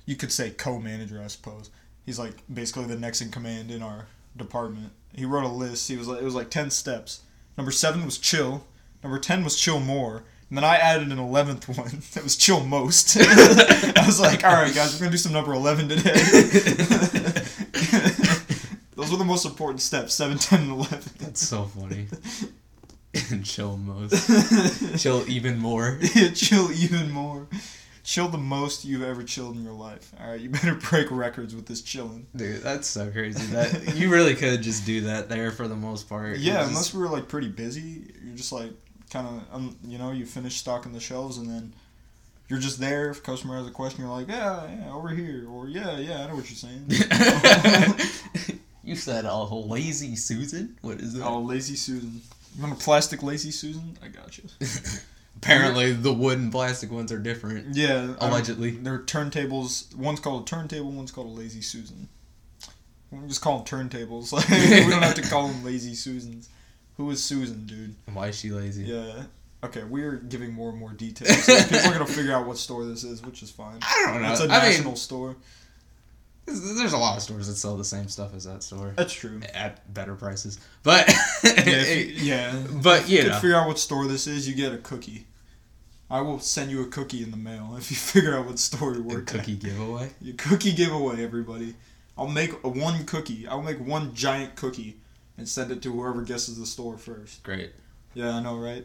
you 0.06 0.16
could 0.16 0.32
say 0.32 0.50
co-manager, 0.50 1.20
I 1.22 1.28
suppose. 1.28 1.70
He's 2.04 2.18
like 2.18 2.34
basically 2.52 2.84
the 2.84 2.96
next 2.96 3.20
in 3.20 3.30
command 3.30 3.70
in 3.70 3.82
our 3.82 4.06
department. 4.36 4.92
He 5.14 5.24
wrote 5.24 5.44
a 5.44 5.48
list. 5.48 5.88
He 5.88 5.96
was 5.96 6.08
like 6.08 6.20
it 6.20 6.24
was 6.24 6.34
like 6.34 6.50
ten 6.50 6.70
steps. 6.70 7.22
Number 7.56 7.70
seven 7.70 8.04
was 8.04 8.18
chill. 8.18 8.66
Number 9.02 9.18
ten 9.18 9.44
was 9.44 9.58
chill 9.58 9.80
more, 9.80 10.24
And 10.48 10.58
then 10.58 10.64
I 10.64 10.76
added 10.76 11.10
an 11.12 11.18
eleventh 11.18 11.68
one 11.68 12.02
that 12.14 12.22
was 12.22 12.36
chill 12.36 12.64
most. 12.64 13.16
I 13.20 14.04
was 14.06 14.20
like, 14.20 14.44
all 14.44 14.52
right, 14.52 14.74
guys, 14.74 14.94
we're 14.94 15.00
gonna 15.00 15.12
do 15.12 15.16
some 15.16 15.32
number 15.32 15.52
eleven 15.54 15.88
today. 15.88 16.12
Those 18.96 19.10
were 19.10 19.16
the 19.18 19.24
most 19.24 19.44
important 19.44 19.80
steps: 19.80 20.14
7, 20.14 20.38
10, 20.38 20.60
and 20.62 20.70
eleven. 20.70 21.02
That's 21.18 21.46
so 21.46 21.64
funny. 21.64 22.06
and 23.30 23.44
chill 23.44 23.76
most. 23.76 24.98
chill 25.02 25.24
even 25.28 25.58
more. 25.58 25.98
yeah, 26.14 26.30
chill 26.30 26.70
even 26.72 27.10
more. 27.10 27.46
Chill 28.02 28.28
the 28.28 28.38
most 28.38 28.84
you've 28.84 29.02
ever 29.02 29.22
chilled 29.22 29.56
in 29.56 29.64
your 29.64 29.72
life. 29.72 30.12
All 30.20 30.28
right, 30.30 30.40
you 30.40 30.50
better 30.50 30.74
break 30.74 31.10
records 31.10 31.54
with 31.54 31.66
this 31.66 31.80
chilling. 31.80 32.26
Dude, 32.36 32.62
that's 32.62 32.86
so 32.86 33.10
crazy. 33.10 33.46
That 33.46 33.94
you 33.96 34.10
really 34.10 34.34
could 34.34 34.62
just 34.62 34.84
do 34.84 35.02
that 35.02 35.28
there 35.28 35.50
for 35.50 35.68
the 35.68 35.76
most 35.76 36.08
part. 36.08 36.38
Yeah, 36.38 36.54
Just- 36.54 36.68
unless 36.70 36.94
we 36.94 37.00
were 37.00 37.08
like 37.08 37.28
pretty 37.28 37.48
busy, 37.48 38.12
you're 38.22 38.36
just 38.36 38.52
like 38.52 38.72
kind 39.10 39.26
of, 39.26 39.54
um, 39.54 39.76
you 39.86 39.96
know, 39.98 40.10
you 40.12 40.26
finish 40.26 40.56
stocking 40.56 40.92
the 40.92 41.00
shelves 41.00 41.38
and 41.38 41.48
then 41.48 41.72
you're 42.48 42.58
just 42.58 42.78
there. 42.78 43.10
If 43.10 43.18
a 43.18 43.22
customer 43.22 43.56
has 43.56 43.66
a 43.66 43.70
question, 43.70 44.02
you're 44.02 44.12
like, 44.12 44.28
yeah, 44.28 44.66
yeah, 44.68 44.92
over 44.92 45.08
here, 45.08 45.46
or 45.48 45.68
yeah, 45.68 45.98
yeah, 45.98 46.24
I 46.24 46.26
know 46.26 46.34
what 46.36 46.50
you're 46.50 46.56
saying. 46.56 46.84
you 48.84 48.96
said 48.96 49.24
a 49.24 49.34
lazy 49.36 50.14
Susan. 50.16 50.76
What 50.82 51.00
is 51.00 51.14
it? 51.14 51.22
oh, 51.22 51.40
lazy 51.40 51.76
Susan. 51.76 52.20
You 52.54 52.62
want 52.62 52.80
a 52.80 52.82
plastic 52.82 53.22
lazy 53.22 53.50
Susan? 53.50 53.98
I 54.02 54.08
got 54.08 54.38
you. 54.38 54.44
Apparently, 55.36 55.92
the 55.92 56.12
wood 56.12 56.38
and 56.38 56.50
plastic 56.52 56.90
ones 56.90 57.10
are 57.12 57.18
different. 57.18 57.74
Yeah, 57.76 58.14
um, 58.20 58.30
Allegedly. 58.30 58.70
they're 58.70 59.00
turntables. 59.00 59.94
One's 59.94 60.20
called 60.20 60.42
a 60.42 60.46
turntable. 60.46 60.90
One's 60.92 61.10
called 61.10 61.26
a 61.26 61.30
lazy 61.30 61.60
Susan. 61.60 62.08
We 63.10 63.28
just 63.28 63.42
call 63.42 63.58
them 63.62 63.66
turntables. 63.66 64.32
We 64.84 64.90
don't 64.90 65.02
have 65.02 65.14
to 65.16 65.22
call 65.30 65.48
them 65.48 65.64
lazy 65.64 65.94
Susans. 65.94 66.48
Who 66.96 67.10
is 67.10 67.22
Susan, 67.22 67.66
dude? 67.66 67.94
Why 68.12 68.28
is 68.28 68.38
she 68.38 68.50
lazy? 68.50 68.84
Yeah. 68.84 69.24
Okay, 69.64 69.82
we're 69.82 70.16
giving 70.16 70.52
more 70.52 70.70
and 70.70 70.78
more 70.78 70.92
details. 70.92 71.44
So 71.44 71.56
people 71.64 71.90
are 71.90 71.92
gonna 71.92 72.06
figure 72.06 72.32
out 72.34 72.46
what 72.46 72.58
store 72.58 72.84
this 72.84 73.02
is, 73.02 73.22
which 73.22 73.42
is 73.42 73.50
fine. 73.50 73.78
I 73.82 74.10
don't 74.12 74.22
know. 74.22 74.32
It's 74.32 74.40
a 74.40 74.44
I 74.44 74.68
national 74.68 74.90
mean, 74.90 74.96
store. 74.96 75.36
There's 76.46 76.92
a 76.92 76.98
lot 76.98 77.16
of 77.16 77.22
stores 77.22 77.46
that 77.46 77.54
sell 77.56 77.76
the 77.76 77.84
same 77.84 78.08
stuff 78.08 78.34
as 78.34 78.44
that 78.44 78.62
store 78.62 78.92
That's 78.96 79.12
true. 79.12 79.40
at 79.54 79.92
better 79.92 80.14
prices. 80.14 80.58
But 80.82 81.08
Yeah, 81.44 81.82
you, 81.92 82.04
yeah. 82.16 82.62
but 82.82 83.08
you 83.08 83.18
you 83.22 83.28
know, 83.28 83.34
figure 83.36 83.56
out 83.56 83.66
what 83.66 83.78
store 83.78 84.06
this 84.06 84.26
is, 84.26 84.46
you 84.48 84.54
get 84.54 84.72
a 84.72 84.78
cookie. 84.78 85.26
I 86.10 86.20
will 86.20 86.38
send 86.38 86.70
you 86.70 86.82
a 86.82 86.86
cookie 86.86 87.22
in 87.22 87.30
the 87.30 87.36
mail 87.36 87.74
if 87.78 87.90
you 87.90 87.96
figure 88.12 88.36
out 88.36 88.46
what 88.46 88.58
store 88.58 88.94
you 88.94 89.00
a 89.00 89.02
work 89.02 89.34
at. 89.34 89.40
cookie 89.40 89.56
giveaway. 89.56 90.10
Your 90.20 90.36
cookie 90.36 90.72
giveaway, 90.72 91.24
everybody. 91.24 91.74
I'll 92.16 92.28
make 92.28 92.52
a 92.62 92.68
one 92.68 93.04
cookie. 93.06 93.46
I'll 93.48 93.62
make 93.62 93.80
one 93.80 94.14
giant 94.14 94.54
cookie 94.54 94.98
and 95.36 95.48
send 95.48 95.72
it 95.72 95.82
to 95.82 95.92
whoever 95.92 96.22
guesses 96.22 96.58
the 96.58 96.66
store 96.66 96.96
first. 96.98 97.42
Great. 97.42 97.72
Yeah, 98.14 98.36
I 98.36 98.40
know, 98.40 98.56
right? 98.56 98.84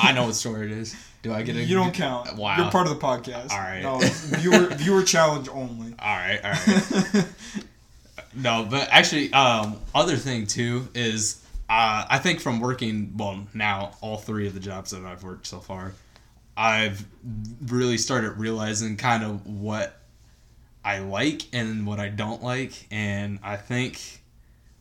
I 0.00 0.12
know 0.12 0.26
what 0.26 0.34
store 0.36 0.62
it 0.62 0.70
is. 0.70 0.94
Do 1.22 1.32
I 1.32 1.42
get 1.42 1.56
a? 1.56 1.62
You 1.62 1.74
don't 1.74 1.94
count. 1.94 2.36
Wow. 2.36 2.56
You're 2.56 2.70
part 2.70 2.86
of 2.86 2.98
the 2.98 3.04
podcast. 3.04 3.50
All 3.50 3.58
right. 3.58 3.82
No, 3.82 3.98
viewer 4.38 4.66
viewer 4.74 5.02
challenge 5.02 5.48
only. 5.48 5.94
All 5.98 6.16
right, 6.16 6.40
all 6.44 6.50
right. 6.52 7.26
no, 8.34 8.66
but 8.70 8.88
actually, 8.90 9.32
um, 9.32 9.80
other 9.94 10.16
thing 10.16 10.46
too 10.46 10.88
is 10.94 11.42
uh, 11.68 12.04
I 12.08 12.18
think 12.18 12.40
from 12.40 12.60
working 12.60 13.14
well 13.16 13.46
now 13.54 13.92
all 14.00 14.18
three 14.18 14.46
of 14.46 14.54
the 14.54 14.60
jobs 14.60 14.90
that 14.92 15.04
I've 15.04 15.24
worked 15.24 15.46
so 15.46 15.58
far, 15.58 15.94
I've 16.56 17.04
really 17.66 17.98
started 17.98 18.32
realizing 18.32 18.96
kind 18.96 19.24
of 19.24 19.46
what 19.46 19.98
I 20.84 20.98
like 21.00 21.42
and 21.52 21.86
what 21.86 21.98
I 21.98 22.08
don't 22.08 22.42
like, 22.42 22.86
and 22.92 23.40
I 23.42 23.56
think 23.56 24.22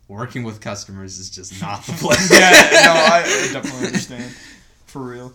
working 0.08 0.44
with 0.44 0.62
customers 0.62 1.18
is 1.20 1.30
just 1.30 1.60
not 1.62 1.84
the 1.86 1.94
place. 1.94 2.32
yeah, 2.32 2.50
no, 2.50 2.92
I, 2.94 3.24
I 3.50 3.54
definitely 3.54 3.88
understand. 3.88 4.32
For 4.88 5.02
real. 5.02 5.34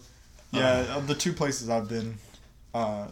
Yeah, 0.53 0.67
Uh-huh. 0.81 0.99
of 0.99 1.07
the 1.07 1.15
two 1.15 1.33
places 1.33 1.69
I've 1.69 1.89
been, 1.89 2.17
uh, 2.75 3.07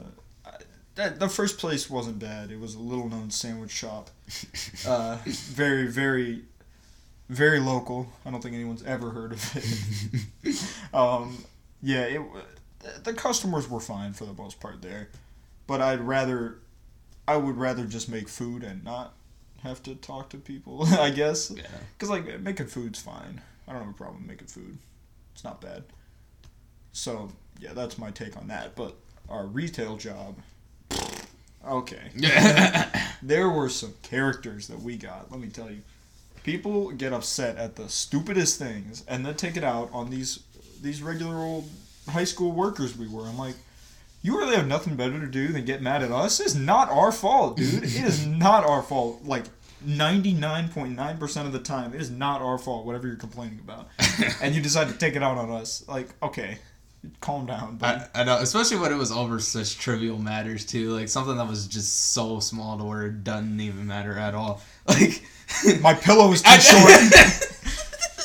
that, 0.96 1.20
the 1.20 1.28
first 1.28 1.58
place 1.58 1.88
wasn't 1.88 2.18
bad. 2.18 2.50
It 2.50 2.58
was 2.58 2.74
a 2.74 2.80
little 2.80 3.08
known 3.08 3.30
sandwich 3.30 3.70
shop. 3.70 4.10
Uh, 4.86 5.18
very, 5.24 5.86
very, 5.88 6.42
very 7.28 7.58
local. 7.60 8.12
I 8.24 8.30
don't 8.30 8.40
think 8.42 8.54
anyone's 8.54 8.82
ever 8.84 9.10
heard 9.10 9.32
of 9.32 9.56
it. 10.44 10.62
um, 10.94 11.44
yeah, 11.82 12.02
it, 12.02 12.22
the 13.04 13.12
customers 13.12 13.68
were 13.68 13.80
fine 13.80 14.12
for 14.12 14.24
the 14.24 14.32
most 14.34 14.60
part 14.60 14.80
there, 14.82 15.08
but 15.66 15.80
I'd 15.80 16.00
rather, 16.00 16.58
I 17.26 17.36
would 17.36 17.56
rather 17.56 17.84
just 17.84 18.08
make 18.08 18.28
food 18.28 18.62
and 18.62 18.84
not 18.84 19.14
have 19.62 19.82
to 19.84 19.94
talk 19.94 20.30
to 20.30 20.36
people. 20.36 20.84
I 20.86 21.10
guess. 21.10 21.50
Yeah. 21.50 21.62
Because, 21.96 22.10
like, 22.10 22.40
making 22.40 22.66
food's 22.66 23.00
fine. 23.00 23.40
I 23.66 23.72
don't 23.72 23.82
have 23.82 23.90
a 23.90 23.96
problem 23.96 24.26
making 24.26 24.48
food. 24.48 24.78
It's 25.34 25.44
not 25.44 25.60
bad. 25.60 25.84
So, 26.92 27.30
yeah, 27.60 27.72
that's 27.74 27.98
my 27.98 28.10
take 28.10 28.36
on 28.36 28.48
that. 28.48 28.74
But 28.74 28.94
our 29.28 29.46
retail 29.46 29.96
job, 29.96 30.36
okay. 31.66 32.10
There 33.22 33.48
were 33.48 33.68
some 33.68 33.94
characters 34.02 34.68
that 34.68 34.80
we 34.80 34.96
got, 34.96 35.30
let 35.30 35.40
me 35.40 35.48
tell 35.48 35.70
you. 35.70 35.82
People 36.44 36.92
get 36.92 37.12
upset 37.12 37.56
at 37.58 37.76
the 37.76 37.88
stupidest 37.88 38.58
things 38.58 39.04
and 39.08 39.26
then 39.26 39.34
take 39.34 39.56
it 39.56 39.64
out 39.64 39.90
on 39.92 40.08
these 40.08 40.40
these 40.80 41.02
regular 41.02 41.34
old 41.34 41.68
high 42.08 42.24
school 42.24 42.52
workers 42.52 42.96
we 42.96 43.08
were. 43.08 43.26
I'm 43.26 43.36
like, 43.36 43.56
you 44.22 44.36
really 44.36 44.56
have 44.56 44.66
nothing 44.66 44.96
better 44.96 45.20
to 45.20 45.26
do 45.26 45.48
than 45.48 45.64
get 45.64 45.80
mad 45.82 46.02
at 46.02 46.10
us? 46.10 46.40
It's 46.40 46.54
not 46.54 46.90
our 46.90 47.12
fault, 47.12 47.56
dude. 47.56 47.84
It 47.84 47.96
is 47.96 48.26
not 48.26 48.64
our 48.64 48.82
fault. 48.82 49.24
Like 49.24 49.44
99.9% 49.86 51.46
of 51.46 51.52
the 51.52 51.58
time, 51.60 51.94
it 51.94 52.00
is 52.00 52.10
not 52.10 52.42
our 52.42 52.58
fault, 52.58 52.84
whatever 52.84 53.06
you're 53.06 53.16
complaining 53.16 53.60
about. 53.60 53.88
and 54.42 54.54
you 54.54 54.60
decide 54.60 54.88
to 54.88 54.94
take 54.94 55.14
it 55.14 55.22
out 55.22 55.38
on 55.38 55.50
us. 55.50 55.84
Like, 55.86 56.08
okay, 56.22 56.58
calm 57.20 57.46
down. 57.46 57.76
But 57.76 58.10
I, 58.14 58.22
I 58.22 58.24
know, 58.24 58.38
especially 58.38 58.78
when 58.78 58.92
it 58.92 58.96
was 58.96 59.12
over 59.12 59.38
such 59.38 59.78
trivial 59.78 60.18
matters 60.18 60.64
too, 60.64 60.90
like 60.90 61.08
something 61.08 61.36
that 61.36 61.46
was 61.46 61.66
just 61.66 62.12
so 62.12 62.40
small 62.40 62.78
to 62.78 62.84
where 62.84 63.06
it 63.06 63.24
doesn't 63.24 63.60
even 63.60 63.86
matter 63.86 64.18
at 64.18 64.34
all. 64.34 64.60
Like 64.88 65.22
my 65.80 65.94
pillow 65.94 66.30
is 66.32 66.42
too 66.42 66.60
short. 66.60 67.57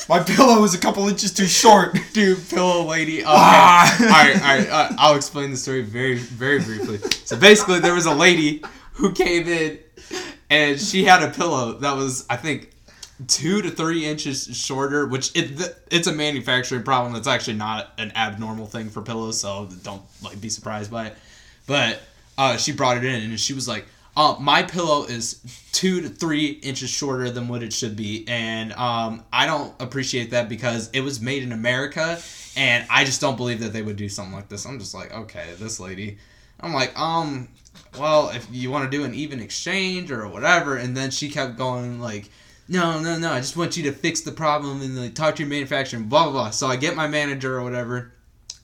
My 0.08 0.22
pillow 0.22 0.62
is 0.64 0.74
a 0.74 0.78
couple 0.78 1.08
inches 1.08 1.32
too 1.32 1.46
short. 1.46 1.96
dude, 2.12 2.48
pillow 2.48 2.84
lady. 2.84 3.20
Okay. 3.20 3.24
Ah. 3.26 3.96
all 4.00 4.08
right, 4.08 4.36
all 4.36 4.58
right. 4.58 4.68
Uh, 4.68 4.96
I'll 4.98 5.16
explain 5.16 5.50
the 5.50 5.56
story 5.56 5.82
very, 5.82 6.16
very 6.16 6.60
briefly. 6.60 6.98
So 7.24 7.36
basically, 7.36 7.80
there 7.80 7.94
was 7.94 8.06
a 8.06 8.14
lady 8.14 8.62
who 8.92 9.12
came 9.12 9.46
in, 9.48 9.78
and 10.50 10.80
she 10.80 11.04
had 11.04 11.22
a 11.22 11.30
pillow 11.30 11.72
that 11.78 11.96
was, 11.96 12.26
I 12.28 12.36
think, 12.36 12.70
two 13.28 13.62
to 13.62 13.70
three 13.70 14.04
inches 14.04 14.44
shorter. 14.56 15.06
Which 15.06 15.34
it 15.34 15.60
it's 15.90 16.06
a 16.06 16.12
manufacturing 16.12 16.82
problem. 16.82 17.12
That's 17.14 17.28
actually 17.28 17.56
not 17.56 17.92
an 17.98 18.12
abnormal 18.14 18.66
thing 18.66 18.90
for 18.90 19.02
pillows. 19.02 19.40
So 19.40 19.68
don't 19.82 20.02
like 20.22 20.40
be 20.40 20.48
surprised 20.48 20.90
by 20.90 21.06
it. 21.06 21.16
But 21.66 22.00
uh, 22.36 22.56
she 22.58 22.72
brought 22.72 22.98
it 22.98 23.04
in, 23.04 23.22
and 23.22 23.40
she 23.40 23.54
was 23.54 23.66
like. 23.66 23.86
Uh, 24.16 24.36
my 24.38 24.62
pillow 24.62 25.04
is 25.04 25.40
two 25.72 26.00
to 26.00 26.08
three 26.08 26.46
inches 26.46 26.88
shorter 26.88 27.30
than 27.30 27.48
what 27.48 27.62
it 27.62 27.72
should 27.72 27.96
be, 27.96 28.24
and 28.28 28.72
um, 28.74 29.24
I 29.32 29.46
don't 29.46 29.74
appreciate 29.82 30.30
that 30.30 30.48
because 30.48 30.88
it 30.92 31.00
was 31.00 31.20
made 31.20 31.42
in 31.42 31.50
America, 31.50 32.20
and 32.56 32.86
I 32.88 33.04
just 33.04 33.20
don't 33.20 33.36
believe 33.36 33.60
that 33.60 33.72
they 33.72 33.82
would 33.82 33.96
do 33.96 34.08
something 34.08 34.34
like 34.34 34.48
this. 34.48 34.66
I'm 34.66 34.78
just 34.78 34.94
like, 34.94 35.12
okay, 35.12 35.54
this 35.58 35.80
lady. 35.80 36.18
I'm 36.60 36.72
like, 36.72 36.96
um, 36.98 37.48
well, 37.98 38.30
if 38.30 38.46
you 38.52 38.70
want 38.70 38.90
to 38.90 38.96
do 38.96 39.04
an 39.04 39.14
even 39.14 39.40
exchange 39.40 40.12
or 40.12 40.28
whatever, 40.28 40.76
and 40.76 40.96
then 40.96 41.10
she 41.10 41.28
kept 41.28 41.56
going 41.56 42.00
like, 42.00 42.30
no, 42.68 43.00
no, 43.00 43.18
no, 43.18 43.32
I 43.32 43.40
just 43.40 43.56
want 43.56 43.76
you 43.76 43.82
to 43.84 43.92
fix 43.92 44.20
the 44.20 44.32
problem 44.32 44.80
and 44.80 44.96
like 44.96 45.14
talk 45.14 45.36
to 45.36 45.42
your 45.42 45.50
manufacturer, 45.50 46.00
blah 46.00 46.24
blah 46.24 46.32
blah. 46.32 46.50
So 46.50 46.66
I 46.68 46.76
get 46.76 46.94
my 46.96 47.08
manager 47.08 47.58
or 47.58 47.64
whatever, 47.64 48.12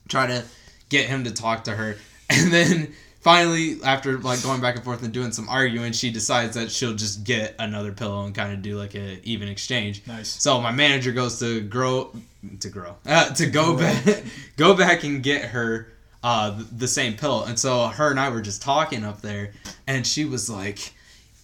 try 0.09 0.27
to 0.27 0.45
get 0.89 1.07
him 1.07 1.25
to 1.25 1.33
talk 1.33 1.65
to 1.65 1.73
her, 1.73 1.97
and 2.31 2.53
then 2.53 2.95
finally 3.21 3.83
after 3.85 4.19
like 4.19 4.43
going 4.43 4.61
back 4.61 4.75
and 4.77 4.85
forth 4.85 5.03
and 5.03 5.13
doing 5.13 5.31
some 5.31 5.49
arguing 5.49 5.93
she 5.93 6.11
decides 6.11 6.55
that 6.55 6.71
she'll 6.71 6.95
just 6.95 7.23
get 7.23 7.55
another 7.59 7.93
pillow 7.93 8.25
and 8.25 8.35
kind 8.35 8.53
of 8.53 8.63
do 8.63 8.77
like 8.77 8.95
a 8.95 9.21
even 9.23 9.49
exchange. 9.49 10.03
Nice. 10.07 10.29
so 10.29 10.61
my 10.61 10.73
manager 10.73 11.13
goes 11.13 11.39
to 11.39 11.61
grow 11.61 12.13
to 12.61 12.69
grow 12.69 12.97
uh, 13.07 13.33
to 13.35 13.47
go 13.47 13.77
back 13.77 14.25
go 14.57 14.75
back 14.75 15.05
and 15.05 15.23
get 15.23 15.47
her 15.47 15.93
uh, 16.23 16.63
the 16.77 16.89
same 16.89 17.15
pillow. 17.17 17.45
And 17.45 17.59
so 17.59 17.87
her 17.87 18.11
and 18.11 18.21
i 18.21 18.29
were 18.31 18.43
just 18.43 18.63
talking 18.63 19.05
up 19.05 19.21
there 19.21 19.53
and 19.87 20.07
she 20.07 20.25
was 20.25 20.51
like 20.51 20.95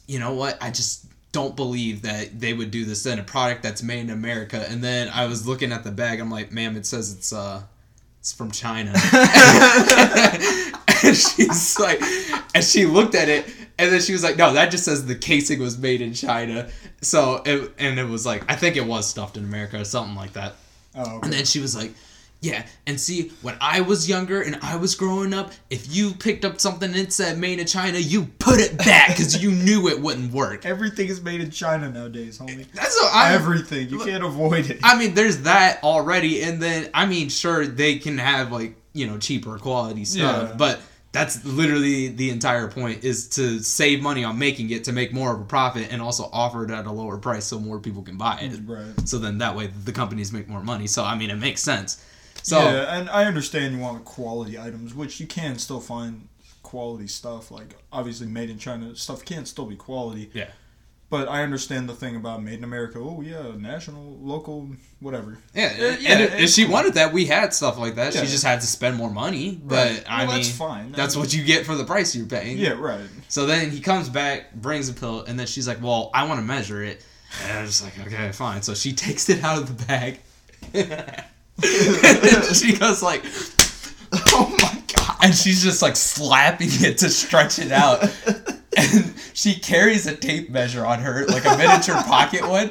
you 0.09 0.21
know 0.21 0.35
what? 0.35 0.57
I 0.63 0.71
just 0.71 1.05
don't 1.33 1.57
believe 1.57 2.03
that 2.03 2.39
they 2.39 2.53
would 2.53 2.71
do 2.71 2.85
this 2.85 3.05
in 3.07 3.19
a 3.19 3.23
product 3.25 3.63
that's 3.63 3.83
made 3.83 4.01
in 4.01 4.11
america. 4.11 4.65
And 4.69 4.83
then 4.83 5.11
i 5.13 5.27
was 5.27 5.47
looking 5.47 5.73
at 5.73 5.85
the 5.85 5.91
bag. 5.91 6.21
I'm 6.21 6.31
like 6.31 6.53
ma'am 6.53 6.77
it 6.77 6.87
says 6.87 7.13
it's 7.13 7.33
uh 7.35 7.63
it's 8.21 8.33
from 8.33 8.51
China. 8.51 8.93
and 8.93 10.43
she's 11.15 11.79
like, 11.79 12.01
and 12.55 12.65
she 12.65 12.87
looked 12.87 13.15
at 13.15 13.29
it, 13.29 13.47
and 13.79 13.93
then 13.93 14.01
she 14.01 14.13
was 14.13 14.23
like, 14.23 14.37
no, 14.37 14.53
that 14.55 14.71
just 14.71 14.85
says 14.85 15.07
the 15.07 15.15
casing 15.15 15.61
was 15.61 15.79
made 15.79 16.01
in 16.01 16.15
China. 16.15 16.69
So, 17.03 17.43
it, 17.45 17.73
and 17.79 17.99
it 17.99 18.09
was 18.09 18.25
like, 18.25 18.51
I 18.51 18.57
think 18.57 18.77
it 18.77 18.87
was 18.87 19.07
stuffed 19.07 19.37
in 19.37 19.45
America 19.45 19.81
or 19.81 19.85
something 19.85 20.17
like 20.17 20.33
that. 20.33 20.55
Oh, 20.95 21.01
okay. 21.01 21.21
And 21.25 21.33
then 21.33 21.45
she 21.45 21.61
was 21.61 21.77
like, 21.77 21.93
yeah, 22.41 22.67
and 22.87 23.01
see, 23.01 23.33
when 23.43 23.57
I 23.61 23.81
was 23.81 24.09
younger 24.09 24.43
and 24.43 24.59
I 24.63 24.77
was 24.77 24.95
growing 24.95 25.33
up, 25.33 25.53
if 25.71 25.95
you 25.95 26.13
picked 26.13 26.45
up 26.45 26.61
something 26.61 26.93
that 26.93 27.13
said 27.13 27.39
made 27.39 27.59
in 27.59 27.67
China, 27.67 27.99
you 27.99 28.27
put 28.39 28.61
it 28.61 28.77
back 28.79 29.09
because 29.09 29.43
you 29.43 29.51
knew 29.51 29.89
it 29.89 30.01
wouldn't 30.01 30.33
work. 30.33 30.67
Everything 30.67 31.09
is 31.09 31.23
made 31.23 31.41
in 31.41 31.51
China 31.51 31.91
nowadays, 31.91 32.39
homie. 32.39 32.71
That's 32.73 32.95
what 33.01 33.15
I. 33.15 33.33
Everything. 33.35 33.89
You 33.89 34.05
can't 34.05 34.23
avoid 34.23 34.71
it. 34.71 34.81
I 34.83 34.99
mean, 34.99 35.15
there's 35.15 35.43
that 35.43 35.83
already, 35.83 36.43
and 36.43 36.63
then 36.63 36.91
I 36.93 37.07
mean, 37.07 37.31
sure 37.31 37.67
they 37.67 37.99
can 37.99 38.19
have 38.19 38.53
like 38.53 38.77
you 38.97 39.07
know 39.07 39.19
cheaper 39.19 39.59
quality 39.59 40.05
stuff. 40.05 40.51
Yeah. 40.51 40.57
But 40.57 40.81
that's 41.13 41.45
literally 41.45 42.09
the 42.09 42.31
entire 42.31 42.69
point 42.69 43.05
is 43.05 43.29
to 43.31 43.61
save 43.61 44.03
money 44.03 44.25
on 44.25 44.39
making 44.39 44.71
it 44.71 44.85
to 44.85 44.93
make 44.93 45.13
more 45.13 45.33
of 45.33 45.41
a 45.41 45.45
profit 45.45 45.89
and 45.91 46.03
also 46.03 46.29
offer 46.33 46.65
it 46.65 46.71
at 46.71 46.87
a 46.87 46.93
lower 46.93 47.17
price 47.17 47.47
so 47.47 47.59
more 47.59 47.79
people 47.79 48.03
can 48.03 48.19
buy 48.19 48.39
it. 48.41 48.61
Right. 48.67 49.09
So 49.09 49.19
then 49.19 49.39
that 49.39 49.57
way 49.57 49.69
the 49.85 49.93
companies 49.93 50.33
make 50.33 50.49
more 50.49 50.63
money. 50.63 50.87
So 50.87 51.05
I 51.05 51.17
mean 51.17 51.31
it 51.31 51.37
makes 51.37 51.63
sense. 51.63 52.05
So 52.43 52.59
yeah, 52.59 52.99
and 52.99 53.09
I 53.09 53.25
understand 53.25 53.75
you 53.75 53.81
want 53.81 54.05
quality 54.05 54.59
items, 54.59 54.95
which 54.95 55.19
you 55.21 55.27
can 55.27 55.59
still 55.59 55.81
find 55.81 56.29
quality 56.63 57.07
stuff. 57.07 57.51
Like 57.51 57.77
obviously, 57.93 58.27
made 58.27 58.51
in 58.51 58.59
China 58.59 58.95
stuff 58.95 59.25
can 59.25 59.47
still 59.47 59.67
be 59.67 59.77
quality. 59.77 60.31
Yeah. 60.35 60.51
But 61.09 61.29
I 61.29 61.45
understand 61.45 61.89
the 61.89 61.95
thing 61.95 62.17
about 62.17 62.43
made 62.43 62.59
in 62.59 62.65
America. 62.65 62.99
Oh 62.99 63.21
yeah, 63.21 63.53
national, 63.57 64.19
local, 64.21 64.69
whatever. 64.99 65.39
Yeah, 65.55 65.67
Uh, 65.79 65.85
and 65.85 66.03
yeah, 66.03 66.19
if- 66.19 66.35
if 66.41 66.51
she 66.51 66.65
wanted 66.67 66.95
that, 66.95 67.13
we 67.13 67.27
had 67.27 67.55
stuff 67.55 67.79
like 67.79 67.95
that. 67.95 68.13
Yeah. 68.13 68.23
She 68.23 68.27
just 68.27 68.43
had 68.43 68.61
to 68.61 68.67
spend 68.67 68.97
more 68.97 69.09
money. 69.11 69.61
But 69.63 69.89
Right. 69.89 70.05
I 70.09 70.19
Well, 70.25 70.33
mean, 70.35 70.37
that's 70.43 70.51
fine. 70.57 70.91
That's 70.93 71.17
what 71.17 71.33
you 71.33 71.45
get 71.45 71.65
for 71.65 71.77
the 71.77 71.85
price 71.85 72.15
you're 72.17 72.27
paying. 72.27 72.59
Yeah, 72.59 72.71
right. 72.71 73.01
So 73.29 73.47
then 73.47 73.71
he 73.71 73.79
comes 73.81 74.09
back, 74.09 74.53
brings 74.55 74.89
a 74.89 74.93
pill, 74.95 75.23
and 75.23 75.39
then 75.39 75.47
she's 75.47 75.69
like, 75.69 75.81
"Well, 75.81 76.11
I 76.13 76.25
want 76.25 76.41
to 76.41 76.45
measure 76.45 76.83
it." 76.83 77.05
And 77.45 77.59
I 77.59 77.63
was 77.63 77.83
like, 77.85 77.99
"Okay, 78.05 78.33
fine." 78.33 78.63
So 78.63 78.75
she 78.75 78.93
takes 78.93 79.29
it 79.29 79.45
out 79.45 79.59
of 79.59 79.69
the 79.79 79.85
bag. 79.85 80.19
she 81.63 82.77
goes 82.77 83.03
like, 83.03 83.25
Oh 84.13 84.57
my 84.61 84.83
god. 84.95 85.17
and 85.23 85.35
she's 85.35 85.63
just 85.63 85.83
like 85.83 85.97
slapping 85.97 86.69
it 86.71 86.99
to 86.99 87.11
stretch 87.11 87.59
it 87.59 87.71
out. 87.73 88.01
And 88.77 89.15
she 89.33 89.55
carries 89.55 90.07
a 90.07 90.15
tape 90.15 90.51
measure 90.51 90.85
on 90.85 91.01
her, 91.01 91.27
like 91.27 91.45
a 91.47 91.57
miniature 91.57 91.95
pocket 92.07 92.47
one, 92.47 92.71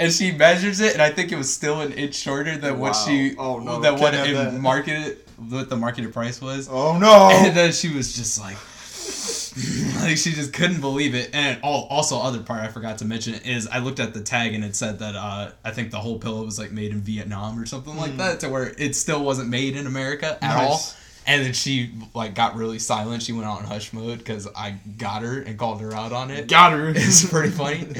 and 0.00 0.12
she 0.12 0.32
measures 0.32 0.80
it, 0.80 0.94
and 0.94 1.02
I 1.02 1.10
think 1.10 1.30
it 1.32 1.36
was 1.36 1.52
still 1.52 1.80
an 1.80 1.92
inch 1.92 2.14
shorter 2.14 2.56
than 2.56 2.78
what 2.78 2.94
she, 2.94 3.36
Oh, 3.38 3.58
no, 3.60 3.80
than 3.80 3.98
what 4.00 4.14
it 4.14 4.34
that. 4.34 4.54
marketed, 4.54 5.18
what 5.48 5.68
the 5.70 5.76
marketed 5.76 6.12
price 6.12 6.40
was. 6.40 6.68
Oh 6.70 6.98
no. 6.98 7.30
And 7.32 7.56
then 7.56 7.72
she 7.72 7.94
was 7.94 8.14
just 8.14 8.40
like, 8.40 8.56
like 10.02 10.16
she 10.16 10.32
just 10.32 10.52
couldn't 10.52 10.80
believe 10.80 11.14
it. 11.14 11.30
And 11.32 11.60
all, 11.62 11.86
also, 11.88 12.18
other 12.18 12.40
part 12.40 12.60
I 12.62 12.68
forgot 12.68 12.98
to 12.98 13.04
mention 13.04 13.34
is 13.34 13.68
I 13.68 13.78
looked 13.78 14.00
at 14.00 14.12
the 14.14 14.20
tag 14.22 14.54
and 14.54 14.64
it 14.64 14.74
said 14.74 14.98
that 14.98 15.14
uh, 15.14 15.50
I 15.64 15.70
think 15.70 15.90
the 15.90 16.00
whole 16.00 16.18
pillow 16.18 16.44
was 16.44 16.58
like 16.58 16.72
made 16.72 16.90
in 16.90 17.00
Vietnam 17.00 17.58
or 17.60 17.66
something 17.66 17.96
like 17.96 18.16
that, 18.16 18.40
to 18.40 18.48
where 18.48 18.74
it 18.78 18.96
still 18.96 19.22
wasn't 19.24 19.48
made 19.48 19.76
in 19.76 19.86
America 19.86 20.36
at 20.42 20.56
all. 20.56 20.80
And 21.26 21.44
then 21.44 21.52
she 21.52 21.92
like 22.14 22.34
got 22.34 22.54
really 22.54 22.78
silent. 22.78 23.22
She 23.22 23.32
went 23.32 23.46
on 23.46 23.64
hush 23.64 23.92
mode 23.92 24.18
because 24.18 24.46
I 24.54 24.76
got 24.98 25.22
her 25.22 25.40
and 25.40 25.58
called 25.58 25.80
her 25.80 25.92
out 25.92 26.12
on 26.12 26.30
it. 26.30 26.48
Got 26.48 26.72
her. 26.72 26.90
It's 26.96 27.28
pretty 27.28 27.50
funny. 27.50 27.86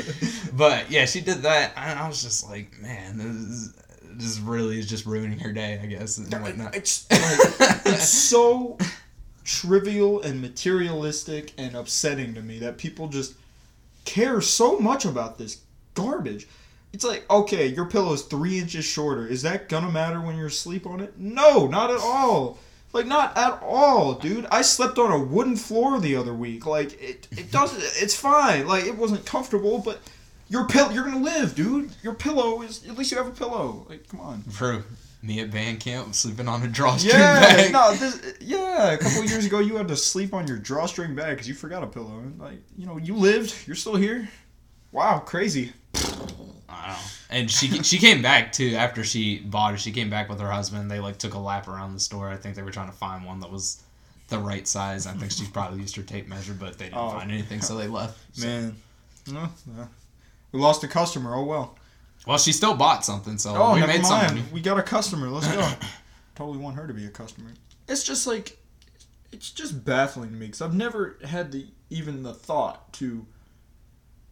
But 0.56 0.88
yeah, 0.88 1.04
she 1.06 1.20
did 1.20 1.38
that. 1.42 1.72
And 1.76 1.98
I 1.98 2.06
was 2.06 2.22
just 2.22 2.48
like, 2.48 2.80
man, 2.80 3.18
this 3.18 3.26
is, 3.26 3.74
this 4.04 4.38
really 4.38 4.78
is 4.78 4.88
just 4.88 5.04
ruining 5.04 5.40
her 5.40 5.52
day, 5.52 5.80
I 5.82 5.86
guess, 5.86 6.16
and 6.18 6.32
whatnot. 6.32 6.76
It's 6.76 7.10
like, 7.10 7.80
it's 7.86 8.08
so 8.08 8.78
trivial 9.42 10.22
and 10.22 10.40
materialistic 10.40 11.52
and 11.58 11.74
upsetting 11.74 12.34
to 12.34 12.40
me 12.40 12.60
that 12.60 12.78
people 12.78 13.08
just 13.08 13.34
care 14.04 14.40
so 14.40 14.78
much 14.78 15.04
about 15.04 15.38
this 15.38 15.60
garbage. 15.94 16.46
It's 16.92 17.04
like, 17.04 17.28
okay, 17.28 17.66
your 17.66 17.86
pillow 17.86 18.12
is 18.12 18.22
three 18.22 18.58
inches 18.58 18.84
shorter. 18.84 19.26
Is 19.26 19.42
that 19.42 19.68
gonna 19.68 19.90
matter 19.90 20.20
when 20.20 20.36
you're 20.36 20.46
asleep 20.46 20.86
on 20.86 21.00
it? 21.00 21.18
No, 21.18 21.66
not 21.66 21.90
at 21.90 22.00
all. 22.00 22.58
Like 22.94 23.06
not 23.06 23.36
at 23.36 23.60
all, 23.62 24.14
dude. 24.14 24.46
I 24.52 24.62
slept 24.62 24.98
on 24.98 25.10
a 25.12 25.18
wooden 25.18 25.56
floor 25.56 26.00
the 26.00 26.14
other 26.16 26.32
week. 26.32 26.64
Like 26.64 26.92
it, 27.02 27.28
it 27.32 27.50
doesn't. 27.50 27.82
It's 28.02 28.14
fine. 28.14 28.66
Like 28.66 28.84
it 28.84 28.96
wasn't 28.96 29.26
comfortable, 29.26 29.80
but 29.80 30.00
your 30.48 30.66
pill, 30.68 30.92
you're 30.92 31.04
gonna 31.04 31.18
live, 31.18 31.54
dude. 31.56 31.90
Your 32.02 32.14
pillow 32.14 32.62
is 32.62 32.88
at 32.88 32.96
least 32.96 33.10
you 33.10 33.18
have 33.18 33.26
a 33.26 33.32
pillow. 33.32 33.84
Like 33.90 34.08
come 34.08 34.20
on. 34.20 34.44
True. 34.54 34.84
Me 35.22 35.40
at 35.40 35.50
band 35.50 35.80
camp, 35.80 36.14
sleeping 36.14 36.46
on 36.48 36.62
a 36.62 36.68
drawstring 36.68 37.14
Yeah, 37.14 37.40
bag. 37.40 37.72
no, 37.72 37.94
this, 37.96 38.34
yeah. 38.40 38.92
A 38.92 38.98
couple 38.98 39.22
of 39.22 39.30
years 39.30 39.46
ago, 39.46 39.58
you 39.58 39.74
had 39.76 39.88
to 39.88 39.96
sleep 39.96 40.34
on 40.34 40.46
your 40.46 40.58
drawstring 40.58 41.14
bag 41.14 41.30
because 41.30 41.48
you 41.48 41.54
forgot 41.54 41.82
a 41.82 41.86
pillow. 41.86 42.18
And, 42.18 42.38
Like, 42.38 42.58
you 42.76 42.84
know, 42.86 42.98
you 42.98 43.14
lived. 43.16 43.54
You're 43.66 43.74
still 43.74 43.96
here. 43.96 44.28
Wow, 44.92 45.20
crazy. 45.20 45.72
And 47.31 47.51
she 47.51 47.83
she 47.83 47.99
came 47.99 48.23
back 48.23 48.53
too 48.53 48.75
after 48.77 49.05
she 49.05 49.38
bought 49.40 49.75
it. 49.75 49.81
She 49.81 49.90
came 49.92 50.11
back 50.11 50.29
with 50.29 50.40
her 50.40 50.51
husband. 50.51 50.90
They 50.90 51.01
like 51.01 51.18
took 51.18 51.35
a 51.35 51.38
lap 51.38 51.68
around 51.68 51.94
the 51.94 52.01
store. 52.01 52.29
I 52.29 52.37
think 52.37 52.55
they 52.57 52.62
were 52.62 52.70
trying 52.70 52.90
to 52.90 52.97
find 52.97 53.25
one 53.25 53.40
that 53.40 53.51
was 53.51 53.83
the 54.29 54.38
right 54.38 54.66
size. 54.66 55.07
I 55.07 55.12
think 55.12 55.33
she 55.33 55.44
probably 55.47 55.81
used 55.81 55.97
her 55.97 56.03
tape 56.03 56.29
measure, 56.29 56.55
but 56.55 56.79
they 56.79 56.87
didn't 56.87 56.99
Oh. 56.99 57.11
find 57.11 57.31
anything, 57.31 57.61
so 57.61 57.77
they 57.77 57.88
left. 57.88 58.18
So- 58.37 58.47
Man, 58.47 58.77
no, 59.31 59.49
no. 59.77 59.88
we 60.53 60.61
lost 60.61 60.83
a 60.85 60.88
customer. 60.88 61.35
Oh 61.35 61.44
well. 61.44 61.77
Well, 62.27 62.38
she 62.38 62.53
still 62.53 62.75
bought 62.75 63.05
something, 63.05 63.37
so 63.37 63.55
Oh, 63.55 63.75
we 63.75 63.81
never 63.81 63.92
made 63.92 64.03
mind. 64.03 64.51
We 64.53 64.61
got 64.62 64.79
a 64.79 64.83
customer. 64.83 65.29
Let's 65.29 65.47
go. 65.49 65.70
totally 66.35 66.59
want 66.59 66.77
her 66.77 66.87
to 66.87 66.94
be 66.94 67.05
a 67.05 67.11
customer. 67.11 67.51
It's 67.87 68.03
just 68.03 68.27
like, 68.27 68.57
it's 69.31 69.51
just 69.51 69.85
baffling 69.85 70.31
to 70.31 70.37
me 70.37 70.47
because 70.47 70.62
I've 70.62 70.75
never 70.75 71.18
had 71.25 71.53
the 71.53 71.66
even 71.90 72.23
the 72.23 72.33
thought 72.33 72.92
to 72.94 73.27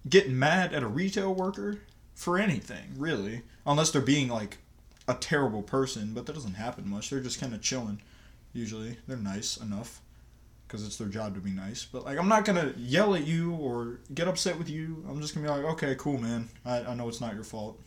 get 0.08 0.30
mad 0.30 0.72
at 0.72 0.82
a 0.82 0.86
retail 0.86 1.34
worker 1.34 1.78
for 2.14 2.38
anything, 2.38 2.94
really, 2.96 3.42
unless 3.66 3.90
they're 3.90 4.00
being 4.02 4.28
like 4.28 4.58
a 5.08 5.14
terrible 5.14 5.62
person. 5.62 6.12
But 6.14 6.26
that 6.26 6.34
doesn't 6.34 6.54
happen 6.54 6.88
much. 6.88 7.10
They're 7.10 7.20
just 7.20 7.40
kind 7.40 7.54
of 7.54 7.60
chilling. 7.62 8.00
Usually, 8.52 8.98
they're 9.08 9.16
nice 9.16 9.56
enough 9.56 10.00
because 10.66 10.86
it's 10.86 10.96
their 10.96 11.08
job 11.08 11.34
to 11.34 11.40
be 11.40 11.50
nice. 11.50 11.84
But 11.84 12.04
like, 12.04 12.18
I'm 12.18 12.28
not 12.28 12.44
gonna 12.44 12.72
yell 12.76 13.14
at 13.14 13.26
you 13.26 13.52
or 13.54 13.98
get 14.14 14.28
upset 14.28 14.58
with 14.58 14.68
you. 14.70 15.04
I'm 15.08 15.20
just 15.20 15.34
gonna 15.34 15.46
be 15.46 15.50
like, 15.52 15.64
okay, 15.74 15.94
cool, 15.98 16.18
man. 16.18 16.48
I, 16.64 16.80
I 16.84 16.94
know 16.94 17.08
it's 17.08 17.20
not 17.20 17.34
your 17.34 17.44
fault. 17.44 17.78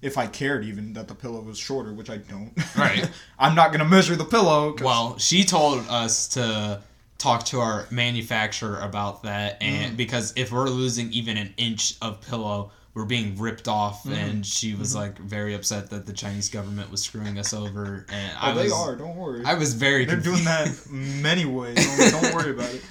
If 0.00 0.18
I 0.18 0.26
cared 0.26 0.64
even 0.64 0.92
that 0.94 1.06
the 1.06 1.14
pillow 1.14 1.40
was 1.40 1.58
shorter, 1.58 1.92
which 1.92 2.10
I 2.10 2.16
don't. 2.16 2.52
Right. 2.76 3.08
I'm 3.38 3.54
not 3.54 3.70
gonna 3.72 3.84
measure 3.84 4.16
the 4.16 4.24
pillow. 4.24 4.72
'cause- 4.72 4.84
Well, 4.84 5.18
she 5.18 5.44
told 5.44 5.86
us 5.88 6.28
to 6.28 6.82
talk 7.18 7.44
to 7.46 7.60
our 7.60 7.86
manufacturer 7.90 8.80
about 8.80 9.22
that, 9.22 9.60
Mm. 9.60 9.64
and 9.66 9.96
because 9.96 10.32
if 10.34 10.50
we're 10.50 10.68
losing 10.68 11.12
even 11.12 11.36
an 11.36 11.54
inch 11.56 11.94
of 12.02 12.20
pillow, 12.20 12.72
we're 12.94 13.04
being 13.06 13.38
ripped 13.38 13.68
off. 13.68 14.04
Mm. 14.04 14.12
And 14.14 14.46
she 14.46 14.74
was 14.74 14.90
Mm-hmm. 14.90 14.98
like 14.98 15.18
very 15.18 15.54
upset 15.54 15.90
that 15.90 16.06
the 16.06 16.12
Chinese 16.12 16.48
government 16.48 16.90
was 16.90 17.02
screwing 17.02 17.38
us 17.38 17.54
over. 17.54 18.06
And 18.10 18.32
oh, 18.34 18.38
I 18.40 18.52
was, 18.54 18.64
they 18.64 18.70
are. 18.70 18.96
Don't 18.96 19.16
worry. 19.16 19.44
I 19.44 19.54
was 19.54 19.74
very. 19.74 20.04
They're 20.04 20.16
doing 20.16 20.44
that 20.44 20.68
many 20.90 21.44
ways. 21.44 21.76
Don't, 21.98 22.22
don't 22.22 22.34
worry 22.34 22.50
about 22.50 22.72
it. 22.74 22.82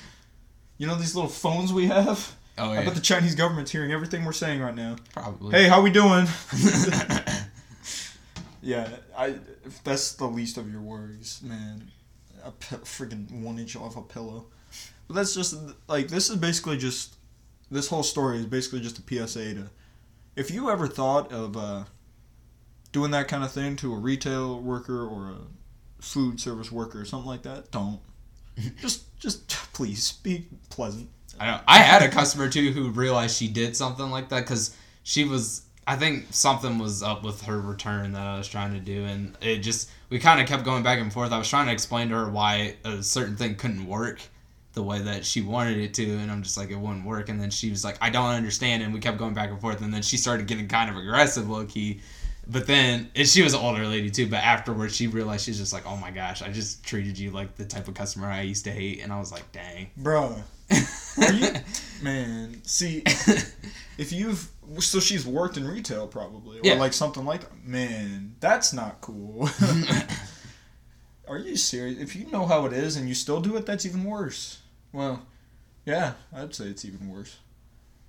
You 0.78 0.88
know 0.88 0.96
these 0.96 1.16
little 1.16 1.30
phones 1.30 1.72
we 1.72 1.88
have. 1.88 2.36
Oh 2.58 2.74
yeah. 2.74 2.82
I 2.82 2.86
bet 2.86 2.96
the 2.96 3.02
Chinese 3.02 3.36
government's 3.36 3.72
hearing 3.72 3.92
everything 3.92 4.26
we're 4.26 4.34
saying 4.34 4.62
right 4.62 4.76
now. 4.76 4.96
probably. 5.14 5.52
Hey, 5.52 5.68
how 5.70 5.82
we 5.82 5.92
doing? 5.92 6.26
yeah, 8.62 8.90
I. 9.18 9.36
If 9.66 9.84
that's 9.84 10.14
the 10.14 10.26
least 10.26 10.58
of 10.58 10.72
your 10.72 10.82
worries, 10.82 11.42
man. 11.44 11.92
A 12.44 12.52
pi- 12.52 12.78
freaking 12.78 13.30
one 13.42 13.60
inch 13.60 13.76
off 13.76 13.96
a 13.96 14.02
pillow. 14.02 14.46
But 15.08 15.16
that's 15.16 15.36
just 15.36 15.56
like 15.88 16.08
this 16.08 16.30
is 16.30 16.38
basically 16.38 16.78
just 16.78 17.16
this 17.70 17.88
whole 17.88 18.04
story 18.04 18.40
is 18.40 18.46
basically 18.46 18.82
just 18.82 19.00
a 19.00 19.28
PSA 19.28 19.54
to. 19.56 19.70
If 20.42 20.50
you 20.50 20.72
ever 20.72 20.88
thought 20.88 21.32
of 21.32 21.56
uh, 21.56 21.84
doing 22.92 23.12
that 23.12 23.28
kind 23.28 23.44
of 23.44 23.52
thing 23.52 23.76
to 23.76 23.94
a 23.94 23.96
retail 23.96 24.60
worker 24.60 25.06
or 25.06 25.30
a 25.30 26.04
food 26.04 26.42
service 26.42 26.72
worker 26.72 27.02
or 27.02 27.06
something 27.06 27.30
like 27.30 27.44
that, 27.44 27.70
don't. 27.70 28.00
just, 28.82 29.20
just 29.20 29.48
please 29.74 30.14
be 30.14 30.48
pleasant. 30.72 31.12
I 31.40 31.46
know. 31.46 31.60
I 31.68 31.78
had 31.78 32.02
a 32.02 32.10
customer 32.10 32.50
too 32.50 32.72
who 32.72 32.90
realized 32.90 33.38
she 33.38 33.50
did 33.50 33.78
something 33.78 34.10
like 34.10 34.30
that 34.30 34.40
because 34.42 34.76
she 35.04 35.26
was. 35.26 35.62
I 35.86 35.96
think 35.96 36.26
something 36.32 36.80
was 36.80 37.04
up 37.04 37.24
with 37.24 37.44
her 37.44 37.62
return 37.62 38.14
that 38.14 38.26
I 38.26 38.40
was 38.40 38.48
trying 38.48 38.74
to 38.74 38.80
do, 38.80 39.06
and 39.06 39.38
it 39.42 39.58
just 39.58 39.92
we 40.10 40.18
kind 40.18 40.42
of 40.42 40.48
kept 40.48 40.64
going 40.64 40.82
back 40.82 41.00
and 41.00 41.14
forth. 41.14 41.32
I 41.32 41.38
was 41.38 41.50
trying 41.50 41.68
to 41.68 41.72
explain 41.72 42.10
to 42.10 42.16
her 42.16 42.30
why 42.32 42.78
a 42.84 43.04
certain 43.04 43.38
thing 43.38 43.56
couldn't 43.58 43.86
work 43.86 44.22
the 44.74 44.84
way 44.84 45.00
that 45.00 45.26
she 45.26 45.42
wanted 45.42 45.78
it 45.78 45.94
to, 45.96 46.06
and 46.18 46.32
I'm 46.32 46.44
just 46.44 46.58
like 46.58 46.70
it 46.72 46.78
wouldn't 46.78 47.06
work. 47.06 47.30
And 47.30 47.42
then 47.42 47.50
she 47.52 47.70
was 47.70 47.84
like, 47.84 47.98
"I 48.02 48.10
don't 48.10 48.30
understand," 48.30 48.84
and 48.84 48.94
we 48.94 49.00
kept 49.00 49.18
going 49.18 49.34
back 49.34 49.50
and 49.50 49.60
forth. 49.60 49.82
And 49.82 49.94
then 49.94 50.02
she 50.02 50.18
started 50.18 50.48
getting 50.48 50.68
kind 50.68 50.90
of 50.90 50.96
aggressive, 50.98 51.50
low 51.50 51.66
key. 51.66 52.00
But 52.48 52.68
then 52.68 53.10
and 53.16 53.28
she 53.28 53.44
was 53.44 53.54
an 53.54 53.60
older 53.60 53.86
lady 53.86 54.10
too. 54.10 54.28
But 54.28 54.38
afterwards, 54.44 54.96
she 54.96 55.08
realized 55.08 55.46
she's 55.46 55.58
just 55.60 55.74
like, 55.74 55.86
"Oh 55.86 55.96
my 55.98 56.10
gosh, 56.12 56.42
I 56.42 56.50
just 56.52 56.84
treated 56.84 57.18
you 57.18 57.32
like 57.32 57.56
the 57.56 57.66
type 57.66 57.88
of 57.88 57.94
customer 57.94 58.28
I 58.28 58.42
used 58.42 58.64
to 58.66 58.72
hate," 58.72 59.02
and 59.04 59.12
I 59.14 59.20
was 59.20 59.32
like, 59.32 59.50
"Dang." 59.52 59.90
bro 59.98 60.36
Are 61.22 61.34
you 61.34 61.50
man, 62.02 62.62
see 62.64 63.04
if 63.98 64.12
you've 64.14 64.50
so 64.80 65.02
she's 65.02 65.26
worked 65.28 65.58
in 65.58 65.68
retail 65.68 66.08
probably 66.08 66.60
or 66.60 66.62
Yeah. 66.64 66.76
like 66.76 66.94
something 66.94 67.26
like 67.26 67.42
that. 67.42 67.66
Man, 67.68 68.36
that's 68.40 68.72
not 68.72 69.02
cool. 69.02 69.50
Are 71.32 71.40
you 71.40 71.56
serious? 71.56 71.98
If 71.98 72.14
you 72.14 72.30
know 72.30 72.46
how 72.46 72.66
it 72.66 72.74
is 72.74 72.98
and 72.98 73.08
you 73.08 73.16
still 73.16 73.40
do 73.40 73.56
it, 73.56 73.66
that's 73.66 73.86
even 73.86 74.04
worse. 74.04 74.60
Well, 74.92 75.26
yeah, 75.86 76.16
I'd 76.36 76.54
say 76.54 76.66
it's 76.66 76.84
even 76.84 77.10
worse. 77.10 77.38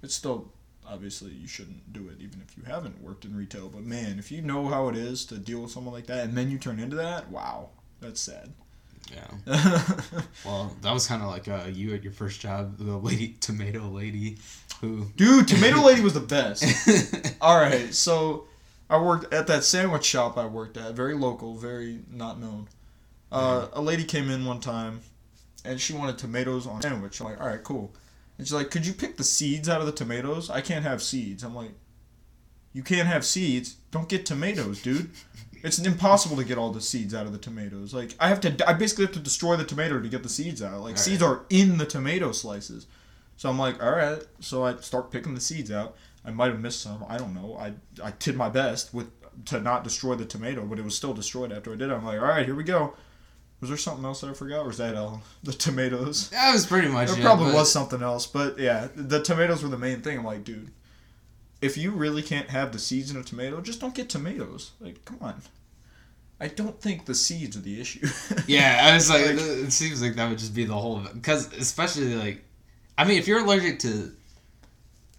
It's 0.02 0.16
still 0.16 0.50
obviously 0.84 1.30
you 1.30 1.46
shouldn't 1.46 1.92
do 1.92 2.08
it 2.08 2.16
even 2.18 2.42
if 2.44 2.56
you 2.56 2.64
haven't 2.64 3.00
worked 3.00 3.24
in 3.24 3.36
retail, 3.36 3.68
but 3.68 3.84
man, 3.84 4.18
if 4.18 4.32
you 4.32 4.42
know 4.42 4.66
how 4.66 4.88
it 4.88 4.96
is 4.96 5.24
to 5.26 5.38
deal 5.38 5.60
with 5.60 5.70
someone 5.70 5.94
like 5.94 6.06
that 6.06 6.24
and 6.24 6.36
then 6.36 6.50
you 6.50 6.58
turn 6.58 6.80
into 6.80 6.96
that, 6.96 7.30
wow, 7.30 7.68
that's 8.00 8.20
sad. 8.20 8.52
Yeah. 9.14 9.30
Well, 10.44 10.76
that 10.82 10.92
was 10.92 11.06
kind 11.06 11.22
of 11.22 11.28
like 11.28 11.46
uh, 11.46 11.68
you 11.72 11.94
at 11.94 12.02
your 12.02 12.12
first 12.12 12.40
job, 12.40 12.76
the 12.76 12.96
lady, 12.96 13.36
tomato 13.38 13.86
lady, 13.86 14.38
who. 14.80 15.06
Dude, 15.14 15.46
Tomato 15.46 15.80
Lady 15.80 16.00
was 16.00 16.14
the 16.14 16.20
best. 16.20 16.64
All 17.40 17.60
right, 17.60 17.94
so 17.94 18.48
I 18.90 19.00
worked 19.00 19.32
at 19.32 19.46
that 19.46 19.62
sandwich 19.62 20.04
shop 20.04 20.36
I 20.36 20.46
worked 20.46 20.76
at, 20.76 20.94
very 20.94 21.14
local, 21.14 21.54
very 21.54 22.00
not 22.10 22.40
known. 22.40 22.66
Uh, 23.32 23.68
a 23.72 23.80
lady 23.80 24.04
came 24.04 24.30
in 24.30 24.44
one 24.44 24.60
time, 24.60 25.00
and 25.64 25.80
she 25.80 25.94
wanted 25.94 26.18
tomatoes 26.18 26.66
on 26.66 26.78
a 26.78 26.82
sandwich. 26.82 27.20
I'm 27.20 27.26
like, 27.28 27.40
all 27.40 27.46
right, 27.46 27.62
cool. 27.62 27.94
And 28.38 28.46
she's 28.46 28.52
like, 28.52 28.70
could 28.70 28.86
you 28.86 28.92
pick 28.92 29.16
the 29.16 29.24
seeds 29.24 29.68
out 29.68 29.80
of 29.80 29.86
the 29.86 29.92
tomatoes? 29.92 30.50
I 30.50 30.60
can't 30.60 30.84
have 30.84 31.02
seeds. 31.02 31.42
I'm 31.42 31.54
like, 31.54 31.70
you 32.72 32.82
can't 32.82 33.08
have 33.08 33.24
seeds. 33.24 33.76
Don't 33.90 34.08
get 34.08 34.26
tomatoes, 34.26 34.82
dude. 34.82 35.10
It's 35.62 35.78
impossible 35.78 36.36
to 36.36 36.44
get 36.44 36.58
all 36.58 36.72
the 36.72 36.80
seeds 36.80 37.14
out 37.14 37.26
of 37.26 37.32
the 37.32 37.38
tomatoes. 37.38 37.94
Like 37.94 38.14
I 38.18 38.28
have 38.28 38.40
to, 38.40 38.68
I 38.68 38.72
basically 38.72 39.04
have 39.04 39.14
to 39.14 39.20
destroy 39.20 39.56
the 39.56 39.64
tomato 39.64 40.00
to 40.00 40.08
get 40.08 40.22
the 40.22 40.28
seeds 40.28 40.62
out. 40.62 40.80
Like 40.80 40.92
All 40.92 40.96
seeds 40.96 41.22
are 41.22 41.44
in 41.50 41.78
the 41.78 41.86
tomato 41.86 42.32
slices. 42.32 42.86
So 43.36 43.48
I'm 43.48 43.58
like, 43.58 43.82
all 43.82 43.92
right. 43.92 44.22
So 44.40 44.64
I 44.64 44.76
start 44.76 45.10
picking 45.10 45.34
the 45.34 45.40
seeds 45.40 45.70
out. 45.70 45.94
I 46.24 46.30
might 46.30 46.50
have 46.50 46.60
missed 46.60 46.80
some. 46.80 47.04
I 47.08 47.16
don't 47.16 47.34
know. 47.34 47.56
I 47.58 47.74
I 48.02 48.12
did 48.18 48.36
my 48.36 48.48
best 48.48 48.92
with 48.92 49.10
to 49.46 49.60
not 49.60 49.84
destroy 49.84 50.14
the 50.14 50.24
tomato, 50.24 50.64
but 50.66 50.78
it 50.78 50.84
was 50.84 50.96
still 50.96 51.14
destroyed 51.14 51.52
after 51.52 51.72
I 51.72 51.76
did 51.76 51.90
it. 51.90 51.94
I'm 51.94 52.04
like, 52.04 52.20
all 52.20 52.26
right, 52.26 52.44
here 52.44 52.54
we 52.54 52.64
go. 52.64 52.94
Was 53.62 53.70
there 53.70 53.78
something 53.78 54.04
else 54.04 54.20
that 54.20 54.28
I 54.28 54.34
forgot, 54.34 54.64
or 54.64 54.66
was 54.66 54.76
that 54.78 54.94
all 54.96 55.22
the 55.44 55.52
tomatoes? 55.52 56.28
That 56.30 56.52
was 56.52 56.66
pretty 56.66 56.88
much 56.88 57.08
There 57.10 57.18
it, 57.20 57.22
probably 57.22 57.46
but- 57.46 57.54
was 57.54 57.72
something 57.72 58.02
else, 58.02 58.26
but 58.26 58.58
yeah, 58.58 58.88
the 58.94 59.22
tomatoes 59.22 59.62
were 59.62 59.70
the 59.70 59.78
main 59.78 60.02
thing. 60.02 60.18
I'm 60.18 60.24
like, 60.24 60.42
dude, 60.44 60.70
if 61.62 61.78
you 61.78 61.92
really 61.92 62.22
can't 62.22 62.50
have 62.50 62.72
the 62.72 62.78
seeds 62.78 63.10
in 63.10 63.16
a 63.16 63.22
tomato, 63.22 63.60
just 63.62 63.80
don't 63.80 63.94
get 63.94 64.08
tomatoes. 64.10 64.72
Like, 64.80 65.02
come 65.06 65.18
on. 65.22 65.40
I 66.40 66.48
don't 66.48 66.80
think 66.80 67.06
the 67.06 67.14
seeds 67.14 67.56
are 67.56 67.60
the 67.60 67.80
issue. 67.80 68.04
Yeah, 68.48 68.80
I 68.90 68.94
was 68.94 69.08
like, 69.08 69.24
Like- 69.26 69.36
it 69.38 69.72
seems 69.72 70.02
like 70.02 70.16
that 70.16 70.28
would 70.28 70.38
just 70.38 70.54
be 70.56 70.64
the 70.64 70.74
whole 70.74 70.98
because 71.14 71.52
especially 71.52 72.16
like, 72.16 72.42
I 72.98 73.04
mean, 73.04 73.16
if 73.18 73.28
you're 73.28 73.40
allergic 73.44 73.78
to, 73.80 74.10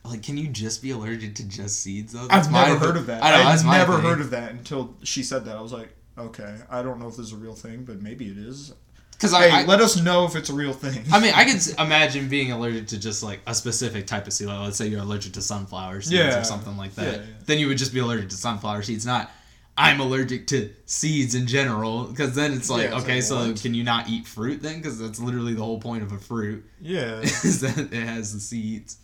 like, 0.03 0.21
can 0.21 0.36
you 0.36 0.49
just 0.49 0.82
be 0.82 0.91
allergic 0.91 1.36
to 1.36 1.47
just 1.47 1.79
seeds 1.82 2.12
though? 2.12 2.27
That's 2.27 2.47
I've 2.47 2.51
never 2.53 2.77
heard 2.77 2.97
of 2.97 3.06
that. 3.06 3.23
I 3.23 3.32
know, 3.41 3.47
I've 3.47 3.65
never 3.65 3.99
heard 4.01 4.19
of 4.19 4.32
that 4.32 4.51
until 4.51 4.93
she 5.03 5.23
said 5.23 5.45
that. 5.45 5.56
I 5.56 5.62
was 5.62 5.71
like, 5.71 5.95
okay, 6.17 6.58
I 6.69 6.82
don't 6.84 6.99
know 6.99 7.08
if 7.08 7.17
this 7.17 7.28
is 7.28 7.34
a 7.34 7.38
real 7.38 7.56
thing, 7.56 7.84
but 7.84 8.02
maybe 8.02 8.28
it 8.30 8.38
is. 8.38 8.73
Because 9.12 9.32
Hey, 9.32 9.49
I, 9.49 9.63
let 9.65 9.80
us 9.80 10.02
know 10.02 10.26
if 10.26 10.36
it's 10.36 10.49
a 10.49 10.54
real 10.54 10.73
thing. 10.73 11.04
I 11.12 11.19
mean, 11.19 11.34
I 11.34 11.45
can 11.45 11.58
imagine 11.86 12.28
being 12.28 12.52
allergic 12.52 12.88
to 12.88 12.99
just 12.99 13.23
like 13.23 13.39
a 13.47 13.56
specific 13.56 14.06
type 14.08 14.28
of 14.28 14.34
seed. 14.34 14.47
Like, 14.47 14.60
let's 14.60 14.78
say 14.78 14.88
you're 14.88 15.02
allergic 15.02 15.34
to 15.34 15.41
sunflower 15.41 16.02
seeds 16.02 16.12
Yeah. 16.12 16.39
or 16.41 16.43
something 16.43 16.76
like 16.76 16.93
that. 16.95 17.06
Yeah, 17.06 17.17
yeah. 17.19 17.26
Then 17.45 17.60
you 17.60 17.67
would 17.67 17.78
just 17.78 17.93
be 17.93 17.99
allergic 17.99 18.30
to 18.30 18.36
sunflower 18.36 18.82
seeds, 18.84 19.06
not. 19.06 19.32
I'm 19.76 19.99
allergic 20.02 20.45
to 20.47 20.69
seeds 20.86 21.34
in 21.34 21.47
general, 21.47 22.04
because 22.04 22.36
then 22.36 22.54
it's 22.54 22.69
like, 22.69 22.88
it's 22.91 22.95
okay, 23.04 23.15
like, 23.15 23.23
so 23.23 23.47
what? 23.47 23.60
can 23.62 23.73
you 23.73 23.84
not 23.84 24.08
eat 24.08 24.28
fruit 24.28 24.62
then? 24.62 24.78
Because 24.78 24.99
that's 24.99 25.19
literally 25.19 25.56
the 25.56 25.63
whole 25.63 25.80
point 25.80 26.04
of 26.04 26.12
a 26.12 26.19
fruit 26.19 26.63
yeah, 26.80 27.19
is 27.21 27.62
that 27.62 27.78
it 27.91 28.06
has 28.06 28.34
the 28.34 28.39
seeds. 28.39 28.97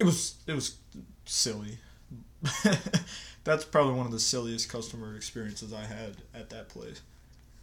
it 0.00 0.04
was 0.04 0.34
it 0.48 0.54
was 0.54 0.76
silly. 1.24 1.78
That's 3.44 3.64
probably 3.64 3.94
one 3.94 4.06
of 4.06 4.12
the 4.12 4.20
silliest 4.20 4.68
customer 4.70 5.14
experiences 5.16 5.72
I 5.72 5.82
had 5.84 6.16
at 6.34 6.50
that 6.50 6.68
place. 6.70 7.02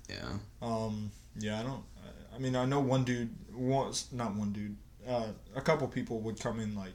Yeah. 0.10 0.34
Um, 0.62 1.12
yeah, 1.38 1.60
I 1.60 1.64
don't. 1.64 1.84
I- 2.04 2.36
I 2.36 2.40
mean, 2.40 2.56
I 2.56 2.64
know 2.66 2.80
one 2.80 3.04
dude 3.04 3.30
was 3.54 4.08
not 4.14 4.36
one 4.36 4.54
dude. 4.54 4.78
Uh, 5.06 5.28
a 5.54 5.60
couple 5.62 5.86
people 5.90 6.22
would 6.22 6.40
come 6.40 6.60
in 6.62 6.76
like, 6.76 6.94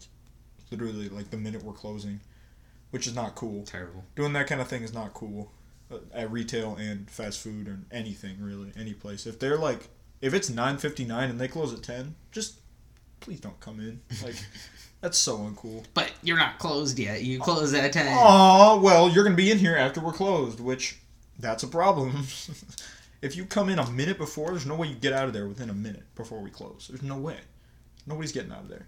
literally 0.71 1.11
like 1.11 1.31
the 1.31 1.37
minute 1.37 1.63
we're 1.63 1.75
closing, 1.75 2.21
which 2.91 3.07
is 3.07 3.15
not 3.15 3.35
cool. 3.35 3.63
Terrible. 3.65 4.03
Doing 4.15 4.33
that 4.33 4.47
kind 4.47 4.63
of 4.63 4.69
thing 4.69 4.83
is 4.83 4.95
not 4.95 5.13
cool 5.13 5.53
uh, 5.93 5.99
at 6.15 6.31
retail 6.33 6.77
and 6.77 7.11
fast 7.11 7.41
food 7.41 7.69
or 7.69 7.79
anything 7.93 8.37
really, 8.41 8.73
any 8.79 8.95
place. 8.95 9.27
If 9.27 9.39
they're 9.39 9.59
like, 9.59 9.89
if 10.23 10.33
it's 10.33 10.49
nine 10.49 10.79
fifty 10.79 11.05
nine 11.05 11.29
and 11.29 11.39
they 11.39 11.49
close 11.49 11.75
at 11.75 11.83
ten, 11.83 12.15
just 12.33 12.61
please 13.21 13.41
don't 13.41 13.59
come 13.61 13.81
in. 13.81 14.01
Like, 14.23 14.37
that's 15.01 15.19
so 15.19 15.39
uncool. 15.39 15.85
But 15.95 16.11
you're 16.23 16.39
not 16.39 16.59
closed 16.59 16.99
yet. 16.99 17.23
You 17.23 17.39
close 17.39 17.75
at 17.75 17.93
10. 17.93 18.07
Aw, 18.09 18.81
well, 18.81 19.09
you're 19.09 19.25
gonna 19.25 19.37
be 19.37 19.51
in 19.51 19.59
here 19.59 19.77
after 19.77 20.01
we're 20.01 20.13
closed, 20.13 20.59
which 20.59 20.99
that's 21.39 21.63
a 21.63 21.69
problem. 21.69 22.25
if 23.23 23.37
you 23.37 23.45
come 23.45 23.69
in 23.69 23.79
a 23.79 23.91
minute 23.91 24.19
before, 24.19 24.51
there's 24.51 24.67
no 24.67 24.75
way 24.75 24.89
you 24.89 24.95
get 24.95 25.13
out 25.13 25.27
of 25.27 25.33
there 25.33 25.47
within 25.47 25.71
a 25.71 25.75
minute 25.75 26.05
before 26.15 26.41
we 26.41 26.51
close. 26.51 26.89
There's 26.89 27.03
no 27.03 27.19
way. 27.19 27.37
Nobody's 28.07 28.33
getting 28.33 28.53
out 28.53 28.63
of 28.63 28.69
there 28.69 28.87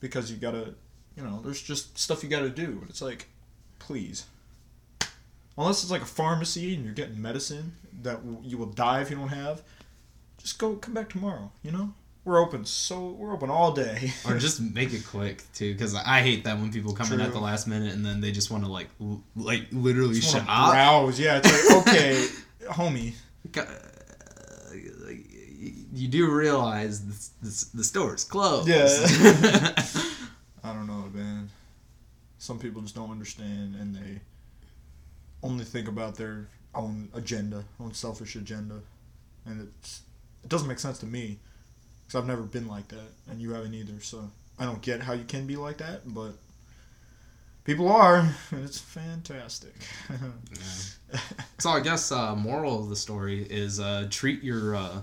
because 0.00 0.30
you 0.30 0.36
gotta, 0.36 0.74
you 1.16 1.22
know, 1.22 1.40
there's 1.42 1.62
just 1.62 1.96
stuff 1.98 2.22
you 2.22 2.28
gotta 2.28 2.50
do, 2.50 2.78
and 2.80 2.90
it's 2.90 3.02
like, 3.02 3.28
please. 3.78 4.26
Unless 5.56 5.82
it's 5.82 5.92
like 5.92 6.02
a 6.02 6.06
pharmacy 6.06 6.74
and 6.74 6.84
you're 6.84 6.94
getting 6.94 7.22
medicine 7.22 7.76
that 8.02 8.20
you 8.42 8.58
will 8.58 8.66
die 8.66 9.00
if 9.00 9.10
you 9.10 9.16
don't 9.16 9.28
have, 9.28 9.62
just 10.38 10.58
go 10.58 10.74
come 10.74 10.94
back 10.94 11.08
tomorrow. 11.08 11.52
You 11.62 11.70
know, 11.70 11.94
we're 12.24 12.38
open 12.40 12.64
so 12.64 13.08
we're 13.10 13.32
open 13.34 13.50
all 13.50 13.72
day. 13.72 14.12
Or 14.26 14.38
just 14.38 14.60
make 14.60 14.92
it 14.94 15.04
quick 15.06 15.42
too, 15.52 15.72
because 15.74 15.94
I 15.94 16.20
hate 16.22 16.44
that 16.44 16.58
when 16.58 16.72
people 16.72 16.94
come 16.94 17.12
in 17.12 17.20
at 17.20 17.32
the 17.32 17.38
last 17.40 17.66
minute 17.66 17.92
and 17.92 18.04
then 18.04 18.20
they 18.20 18.32
just 18.32 18.50
want 18.50 18.64
to 18.64 18.70
like, 18.70 18.88
l- 19.00 19.22
like 19.36 19.66
literally 19.72 20.14
Just 20.20 20.34
wanna 20.34 20.46
shop. 20.46 20.72
browse. 20.72 21.20
Yeah, 21.20 21.40
it's 21.42 21.68
like 21.70 21.86
okay, 21.88 22.26
homie. 22.64 23.14
Uh, 23.56 23.64
like, 25.06 25.18
You 25.92 26.08
do 26.08 26.30
realize 26.30 27.04
this, 27.06 27.30
this, 27.42 27.64
the 27.64 27.84
store 27.84 28.14
is 28.14 28.24
closed. 28.24 28.68
Yeah. 28.68 28.86
I 30.64 30.72
don't 30.72 30.86
know, 30.86 31.08
man. 31.12 31.50
Some 32.38 32.58
people 32.58 32.80
just 32.82 32.94
don't 32.94 33.10
understand, 33.10 33.74
and 33.76 33.94
they 33.94 34.20
only 35.42 35.64
think 35.64 35.88
about 35.88 36.16
their 36.16 36.48
own 36.74 37.08
agenda, 37.14 37.64
own 37.78 37.92
selfish 37.92 38.34
agenda, 38.34 38.80
and 39.46 39.68
it's 39.78 40.02
it 40.42 40.48
doesn't 40.48 40.68
make 40.68 40.78
sense 40.78 40.98
to 40.98 41.06
me 41.06 41.38
because 42.14 42.22
I've 42.22 42.28
never 42.28 42.42
been 42.46 42.68
like 42.68 42.88
that, 42.88 43.10
and 43.28 43.40
you 43.40 43.52
haven't 43.52 43.74
either. 43.74 44.00
So 44.00 44.30
I 44.58 44.64
don't 44.64 44.80
get 44.82 45.00
how 45.00 45.12
you 45.14 45.24
can 45.24 45.46
be 45.46 45.56
like 45.56 45.78
that, 45.78 46.02
but 46.06 46.32
people 47.64 47.88
are, 47.90 48.18
and 48.50 48.64
it's 48.64 48.78
fantastic. 48.78 49.74
so 51.58 51.70
I 51.70 51.80
guess 51.80 52.12
uh, 52.12 52.34
moral 52.36 52.82
of 52.82 52.88
the 52.88 52.96
story 52.96 53.42
is 53.50 53.80
uh, 53.80 54.06
treat 54.10 54.42
your 54.42 54.76
uh, 54.76 55.00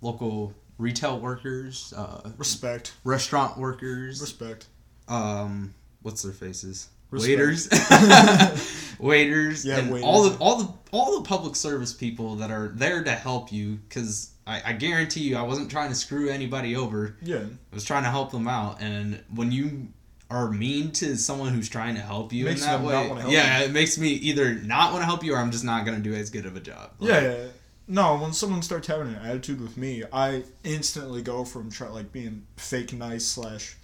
local 0.00 0.54
retail 0.78 1.18
workers, 1.18 1.92
uh, 1.96 2.30
Respect, 2.38 2.94
restaurant 3.04 3.58
workers, 3.58 4.20
respect. 4.20 4.66
um, 5.08 5.74
what's 6.02 6.22
their 6.22 6.32
faces? 6.32 6.88
Respect. 7.10 7.28
Waiters, 7.38 7.68
waiters, 8.98 9.64
Yeah, 9.66 9.78
and 9.78 9.90
waiters. 9.92 10.04
all 10.06 10.28
the 10.30 10.36
all 10.38 10.58
the 10.62 10.72
all 10.92 11.20
the 11.20 11.28
public 11.28 11.56
service 11.56 11.92
people 11.92 12.36
that 12.36 12.50
are 12.50 12.68
there 12.68 13.02
to 13.04 13.10
help 13.10 13.52
you. 13.52 13.78
Because 13.88 14.30
I, 14.46 14.62
I 14.66 14.72
guarantee 14.72 15.20
you, 15.20 15.36
I 15.36 15.42
wasn't 15.42 15.70
trying 15.70 15.90
to 15.90 15.94
screw 15.94 16.28
anybody 16.28 16.76
over. 16.76 17.16
Yeah, 17.22 17.44
I 17.72 17.74
was 17.74 17.84
trying 17.84 18.04
to 18.04 18.10
help 18.10 18.32
them 18.32 18.48
out, 18.48 18.80
and 18.80 19.22
when 19.34 19.52
you 19.52 19.88
are 20.30 20.50
mean 20.50 20.90
to 20.92 21.16
someone 21.16 21.52
who's 21.52 21.68
trying 21.68 21.94
to 21.94 22.00
help 22.00 22.32
you 22.32 22.46
Makes 22.46 22.62
in 22.62 22.68
that 22.68 22.80
way, 22.80 22.94
not 22.94 23.08
wanna 23.08 23.20
help 23.20 23.32
yeah, 23.32 23.60
it 23.60 23.70
makes 23.70 23.98
me 23.98 24.08
either 24.08 24.54
not 24.54 24.92
want 24.92 25.02
to 25.02 25.06
help 25.06 25.22
you 25.22 25.34
or 25.34 25.38
I'm 25.38 25.50
just 25.50 25.64
not 25.64 25.84
gonna 25.84 25.98
do 25.98 26.14
as 26.14 26.30
good 26.30 26.46
of 26.46 26.56
a 26.56 26.60
job. 26.60 26.92
Like, 26.98 27.10
Yeah, 27.10 27.20
yeah, 27.20 27.36
yeah. 27.36 27.46
No, 27.88 28.16
when 28.16 28.32
someone 28.32 28.62
starts 28.62 28.86
having 28.86 29.08
an 29.08 29.16
attitude 29.16 29.60
with 29.60 29.76
me, 29.76 30.04
I 30.12 30.44
instantly 30.64 31.20
go 31.20 31.44
from 31.44 31.70
try, 31.70 31.88
like 31.88 32.12
being 32.12 32.46
fake 32.56 32.92
nice 32.92 33.26
slash 33.26 33.76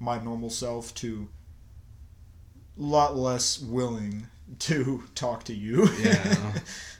my 0.00 0.18
normal 0.22 0.50
self 0.50 0.94
to 0.94 1.28
a 2.78 2.82
lot 2.82 3.16
less 3.16 3.60
willing 3.60 4.28
to 4.60 5.02
talk 5.14 5.44
to 5.44 5.54
you. 5.54 5.88
Yeah. 6.00 6.52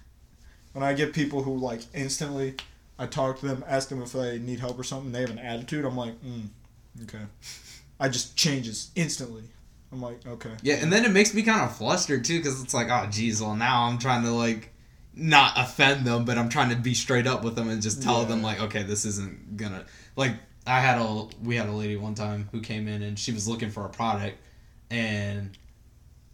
when 0.72 0.84
I 0.84 0.92
get 0.92 1.12
people 1.12 1.42
who 1.42 1.56
like 1.56 1.82
instantly, 1.94 2.56
I 2.98 3.06
talk 3.06 3.40
to 3.40 3.46
them, 3.46 3.64
ask 3.66 3.88
them 3.88 4.02
if 4.02 4.12
they 4.12 4.38
need 4.38 4.60
help 4.60 4.78
or 4.78 4.84
something, 4.84 5.12
they 5.12 5.20
have 5.20 5.30
an 5.30 5.38
attitude. 5.38 5.84
I'm 5.84 5.96
like, 5.96 6.14
mm, 6.22 6.48
okay. 7.04 7.24
I 7.98 8.08
just 8.08 8.36
changes 8.36 8.90
instantly. 8.94 9.42
I'm 9.92 10.00
like, 10.02 10.26
okay. 10.26 10.50
Yeah, 10.62 10.76
and 10.76 10.92
then 10.92 11.04
it 11.04 11.10
makes 11.12 11.34
me 11.34 11.42
kind 11.42 11.62
of 11.62 11.76
flustered 11.76 12.24
too, 12.24 12.38
because 12.38 12.62
it's 12.62 12.74
like, 12.74 12.88
oh, 12.90 13.06
geez, 13.10 13.40
well 13.40 13.54
now 13.56 13.84
I'm 13.84 13.98
trying 13.98 14.22
to 14.24 14.30
like 14.30 14.72
not 15.14 15.52
offend 15.56 16.04
them, 16.04 16.24
but 16.24 16.36
I'm 16.38 16.48
trying 16.48 16.70
to 16.70 16.76
be 16.76 16.94
straight 16.94 17.26
up 17.26 17.44
with 17.44 17.54
them 17.54 17.68
and 17.68 17.80
just 17.80 18.02
tell 18.02 18.22
Yeah. 18.22 18.28
them 18.28 18.42
like, 18.42 18.60
okay, 18.60 18.82
this 18.82 19.04
isn't 19.04 19.56
gonna 19.56 19.84
like. 20.16 20.32
I 20.66 20.80
had 20.80 20.98
a 20.98 21.28
we 21.42 21.56
had 21.56 21.68
a 21.68 21.72
lady 21.72 21.94
one 21.96 22.14
time 22.14 22.48
who 22.50 22.60
came 22.60 22.88
in 22.88 23.02
and 23.02 23.18
she 23.18 23.32
was 23.32 23.46
looking 23.46 23.70
for 23.70 23.84
a 23.84 23.88
product, 23.90 24.38
and 24.90 25.56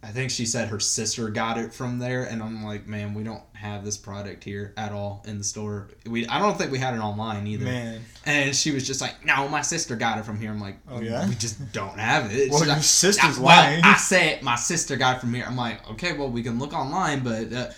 I 0.03 0.07
think 0.07 0.31
she 0.31 0.45
said 0.47 0.69
her 0.69 0.79
sister 0.79 1.29
got 1.29 1.57
it 1.59 1.73
from 1.73 1.99
there, 1.99 2.23
and 2.23 2.41
I'm 2.41 2.63
like, 2.65 2.87
man, 2.87 3.13
we 3.13 3.23
don't 3.23 3.43
have 3.53 3.85
this 3.85 3.97
product 3.97 4.43
here 4.43 4.73
at 4.75 4.91
all 4.91 5.23
in 5.27 5.37
the 5.37 5.43
store. 5.43 5.89
We 6.07 6.25
I 6.27 6.39
don't 6.39 6.57
think 6.57 6.71
we 6.71 6.79
had 6.79 6.95
it 6.95 6.99
online 6.99 7.45
either. 7.45 7.65
Man, 7.65 8.01
And 8.25 8.55
she 8.55 8.71
was 8.71 8.87
just 8.87 8.99
like, 8.99 9.23
no, 9.23 9.47
my 9.47 9.61
sister 9.61 9.95
got 9.95 10.17
it 10.17 10.25
from 10.25 10.39
here. 10.39 10.49
I'm 10.49 10.59
like, 10.59 10.77
Oh, 10.89 10.99
yeah? 11.01 11.29
we 11.29 11.35
just 11.35 11.71
don't 11.71 11.99
have 11.99 12.31
it. 12.33 12.49
well, 12.49 12.59
She's 12.59 12.67
your 12.67 12.75
like, 12.75 12.83
sister's 12.83 13.37
"Ah, 13.37 13.41
well, 13.43 13.63
lying. 13.71 13.83
I 13.83 13.95
said 13.97 14.41
my 14.41 14.55
sister 14.55 14.95
got 14.95 15.17
it 15.17 15.19
from 15.19 15.33
here. 15.35 15.45
I'm 15.47 15.55
like, 15.57 15.87
okay, 15.91 16.13
well, 16.13 16.29
we 16.31 16.41
can 16.41 16.57
look 16.57 16.73
online, 16.73 17.19
but 17.23 17.53
uh, 17.53 17.69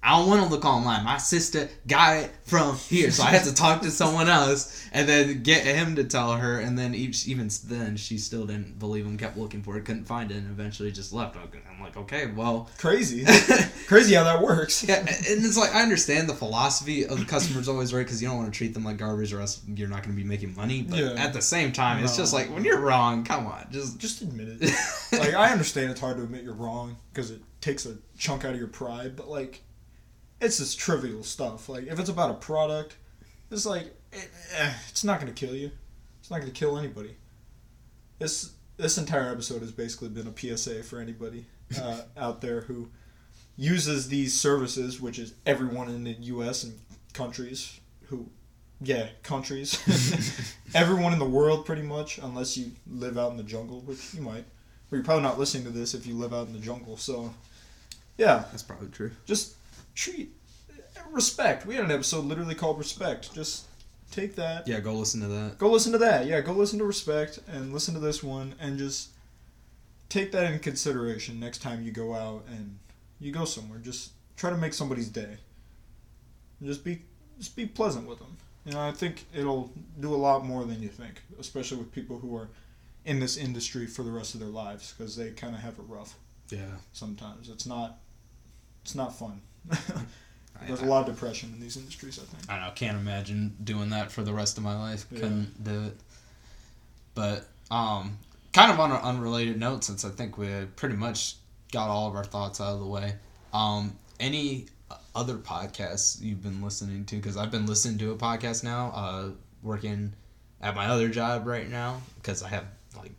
I 0.00 0.16
don't 0.16 0.28
want 0.28 0.42
to 0.44 0.48
look 0.48 0.64
online. 0.64 1.04
My 1.04 1.18
sister 1.18 1.68
got 1.86 2.16
it 2.18 2.30
from 2.44 2.76
here, 2.76 3.10
so 3.10 3.24
I 3.24 3.30
had 3.30 3.44
to 3.44 3.54
talk 3.54 3.82
to 3.82 3.90
someone 3.90 4.28
else 4.28 4.86
and 4.92 5.08
then 5.08 5.42
get 5.42 5.64
him 5.64 5.96
to 5.96 6.04
tell 6.04 6.32
her. 6.34 6.60
And 6.60 6.78
then 6.78 6.94
each, 6.94 7.26
even 7.26 7.50
then, 7.66 7.96
she 7.96 8.16
still 8.16 8.46
didn't 8.46 8.78
believe 8.78 9.04
him. 9.04 9.18
Kept 9.18 9.36
looking 9.36 9.62
for 9.62 9.76
it, 9.76 9.84
couldn't 9.84 10.04
find 10.04 10.30
it, 10.30 10.36
and 10.36 10.48
eventually 10.50 10.92
just 10.92 11.12
left. 11.12 11.36
I'm 11.36 11.80
like, 11.82 11.96
okay, 11.96 12.26
well. 12.26 12.70
Crazy. 12.78 13.24
Crazy 13.88 14.14
how 14.14 14.24
that 14.24 14.40
works. 14.40 14.84
Yeah, 14.86 14.98
and 15.00 15.08
it's 15.08 15.56
like 15.56 15.74
I 15.74 15.82
understand 15.82 16.28
the 16.28 16.34
philosophy 16.34 17.04
of 17.04 17.18
the 17.18 17.24
customer's 17.24 17.68
always 17.68 17.92
right 17.92 18.04
because 18.04 18.22
you 18.22 18.28
don't 18.28 18.36
want 18.38 18.52
to 18.52 18.56
treat 18.56 18.74
them 18.74 18.84
like 18.84 18.98
garbage 18.98 19.32
or 19.32 19.40
else 19.40 19.62
you're 19.74 19.88
not 19.88 20.04
going 20.04 20.14
to 20.16 20.22
be 20.22 20.26
making 20.28 20.54
money. 20.54 20.82
But 20.82 20.98
Yeah. 21.00 21.12
at 21.14 21.32
the 21.32 21.42
same 21.42 21.72
time, 21.72 22.02
it's 22.04 22.16
just 22.16 22.32
like 22.32 22.50
when 22.54 22.64
you're 22.64 22.80
wrong, 22.80 23.24
come 23.24 23.46
on, 23.46 23.66
just 23.70 23.98
Just 23.98 24.22
admit 24.22 24.48
it. 24.60 24.72
like 25.12 25.34
I 25.34 25.50
understand 25.50 25.90
it's 25.90 26.00
hard 26.00 26.16
to 26.18 26.22
admit 26.22 26.44
you're 26.44 26.54
wrong 26.54 26.96
because 27.12 27.30
it 27.30 27.40
takes 27.60 27.84
a 27.86 27.96
chunk 28.16 28.44
out 28.44 28.52
of 28.52 28.58
your 28.58 28.68
pride, 28.68 29.16
but 29.16 29.28
like 29.28 29.62
it's 30.40 30.58
just 30.58 30.78
trivial 30.78 31.22
stuff. 31.22 31.68
Like 31.68 31.86
if 31.86 31.98
it's 31.98 32.08
about 32.08 32.30
a 32.30 32.34
product, 32.34 32.96
it's 33.50 33.66
like 33.66 33.86
it, 34.12 34.28
eh, 34.56 34.72
it's 34.88 35.04
not 35.04 35.20
gonna 35.20 35.32
kill 35.32 35.54
you. 35.54 35.70
It's 36.20 36.30
not 36.30 36.40
gonna 36.40 36.52
kill 36.52 36.78
anybody. 36.78 37.16
This 38.18 38.52
this 38.76 38.98
entire 38.98 39.30
episode 39.30 39.60
has 39.60 39.72
basically 39.72 40.08
been 40.08 40.26
a 40.28 40.56
PSA 40.56 40.82
for 40.84 41.00
anybody 41.00 41.46
uh, 41.80 42.02
out 42.16 42.40
there 42.40 42.62
who 42.62 42.88
uses 43.56 44.08
these 44.08 44.38
services, 44.38 45.00
which 45.00 45.18
is 45.18 45.34
everyone 45.44 45.88
in 45.88 46.04
the 46.04 46.12
U.S. 46.12 46.62
and 46.62 46.78
countries 47.12 47.80
who, 48.06 48.30
yeah, 48.80 49.08
countries, 49.24 49.76
everyone 50.74 51.12
in 51.12 51.18
the 51.18 51.24
world 51.24 51.66
pretty 51.66 51.82
much, 51.82 52.18
unless 52.18 52.56
you 52.56 52.70
live 52.86 53.18
out 53.18 53.32
in 53.32 53.36
the 53.36 53.42
jungle, 53.42 53.80
which 53.80 54.14
you 54.14 54.22
might. 54.22 54.44
But 54.88 54.96
you're 54.96 55.04
probably 55.04 55.24
not 55.24 55.38
listening 55.38 55.64
to 55.64 55.70
this 55.70 55.92
if 55.92 56.06
you 56.06 56.14
live 56.14 56.32
out 56.32 56.46
in 56.46 56.52
the 56.52 56.60
jungle. 56.60 56.96
So, 56.96 57.34
yeah, 58.16 58.44
That's 58.50 58.62
probably 58.62 58.88
true. 58.88 59.10
just 59.26 59.56
treat 59.98 60.30
respect. 61.10 61.66
We 61.66 61.74
had 61.74 61.84
an 61.84 61.90
episode 61.90 62.24
literally 62.24 62.54
called 62.54 62.78
respect. 62.78 63.34
Just 63.34 63.66
take 64.12 64.36
that. 64.36 64.66
Yeah, 64.68 64.78
go 64.80 64.94
listen 64.94 65.20
to 65.22 65.26
that. 65.26 65.58
Go 65.58 65.70
listen 65.70 65.90
to 65.92 65.98
that. 65.98 66.26
Yeah, 66.26 66.40
go 66.40 66.52
listen 66.52 66.78
to 66.78 66.84
respect 66.84 67.40
and 67.48 67.72
listen 67.72 67.94
to 67.94 68.00
this 68.00 68.22
one 68.22 68.54
and 68.60 68.78
just 68.78 69.10
take 70.08 70.30
that 70.32 70.52
in 70.52 70.60
consideration 70.60 71.40
next 71.40 71.58
time 71.62 71.82
you 71.82 71.90
go 71.90 72.14
out 72.14 72.44
and 72.48 72.78
you 73.20 73.32
go 73.32 73.44
somewhere. 73.44 73.80
Just 73.80 74.12
try 74.36 74.50
to 74.50 74.56
make 74.56 74.72
somebody's 74.72 75.08
day. 75.08 75.36
Just 76.62 76.84
be 76.84 77.02
just 77.38 77.56
be 77.56 77.66
pleasant 77.66 78.06
with 78.08 78.18
them. 78.18 78.36
You 78.64 78.72
know, 78.74 78.80
I 78.80 78.92
think 78.92 79.24
it'll 79.34 79.72
do 80.00 80.14
a 80.14 80.16
lot 80.16 80.44
more 80.44 80.64
than 80.64 80.80
you 80.82 80.88
think, 80.88 81.22
especially 81.40 81.78
with 81.78 81.90
people 81.90 82.18
who 82.18 82.36
are 82.36 82.48
in 83.04 83.18
this 83.20 83.36
industry 83.36 83.86
for 83.86 84.02
the 84.02 84.10
rest 84.10 84.34
of 84.34 84.40
their 84.40 84.48
lives 84.48 84.92
because 84.96 85.16
they 85.16 85.30
kind 85.30 85.54
of 85.54 85.60
have 85.62 85.74
it 85.78 85.84
rough 85.88 86.14
Yeah. 86.50 86.76
sometimes. 86.92 87.48
It's 87.48 87.66
not 87.66 87.98
it's 88.82 88.94
not 88.94 89.18
fun. 89.18 89.40
I, 89.70 89.76
There's 90.66 90.82
a 90.82 90.86
lot 90.86 91.08
of 91.08 91.14
depression 91.14 91.52
in 91.54 91.60
these 91.60 91.76
industries, 91.76 92.18
I 92.18 92.22
think. 92.22 92.50
I 92.50 92.66
know. 92.66 92.72
Can't 92.74 92.98
imagine 92.98 93.56
doing 93.62 93.90
that 93.90 94.10
for 94.10 94.22
the 94.22 94.32
rest 94.32 94.58
of 94.58 94.64
my 94.64 94.76
life. 94.76 95.06
Yeah. 95.10 95.20
Couldn't 95.20 95.64
do 95.64 95.84
it. 95.84 95.96
But 97.14 97.46
um, 97.70 98.18
kind 98.52 98.72
of 98.72 98.80
on 98.80 98.90
an 98.90 98.98
unrelated 98.98 99.58
note, 99.58 99.84
since 99.84 100.04
I 100.04 100.10
think 100.10 100.36
we 100.36 100.48
pretty 100.76 100.96
much 100.96 101.36
got 101.72 101.88
all 101.88 102.08
of 102.08 102.16
our 102.16 102.24
thoughts 102.24 102.60
out 102.60 102.74
of 102.74 102.80
the 102.80 102.86
way. 102.86 103.14
Um, 103.52 103.96
any 104.20 104.66
other 105.14 105.36
podcasts 105.36 106.20
you've 106.20 106.42
been 106.42 106.62
listening 106.62 107.04
to? 107.06 107.16
Because 107.16 107.36
I've 107.36 107.50
been 107.50 107.66
listening 107.66 107.98
to 107.98 108.12
a 108.12 108.16
podcast 108.16 108.64
now. 108.64 108.92
Uh, 108.94 109.30
working 109.62 110.12
at 110.60 110.74
my 110.74 110.86
other 110.86 111.08
job 111.08 111.46
right 111.46 111.68
now 111.68 112.00
because 112.16 112.42
I 112.42 112.48
have 112.48 112.64
like 112.96 113.12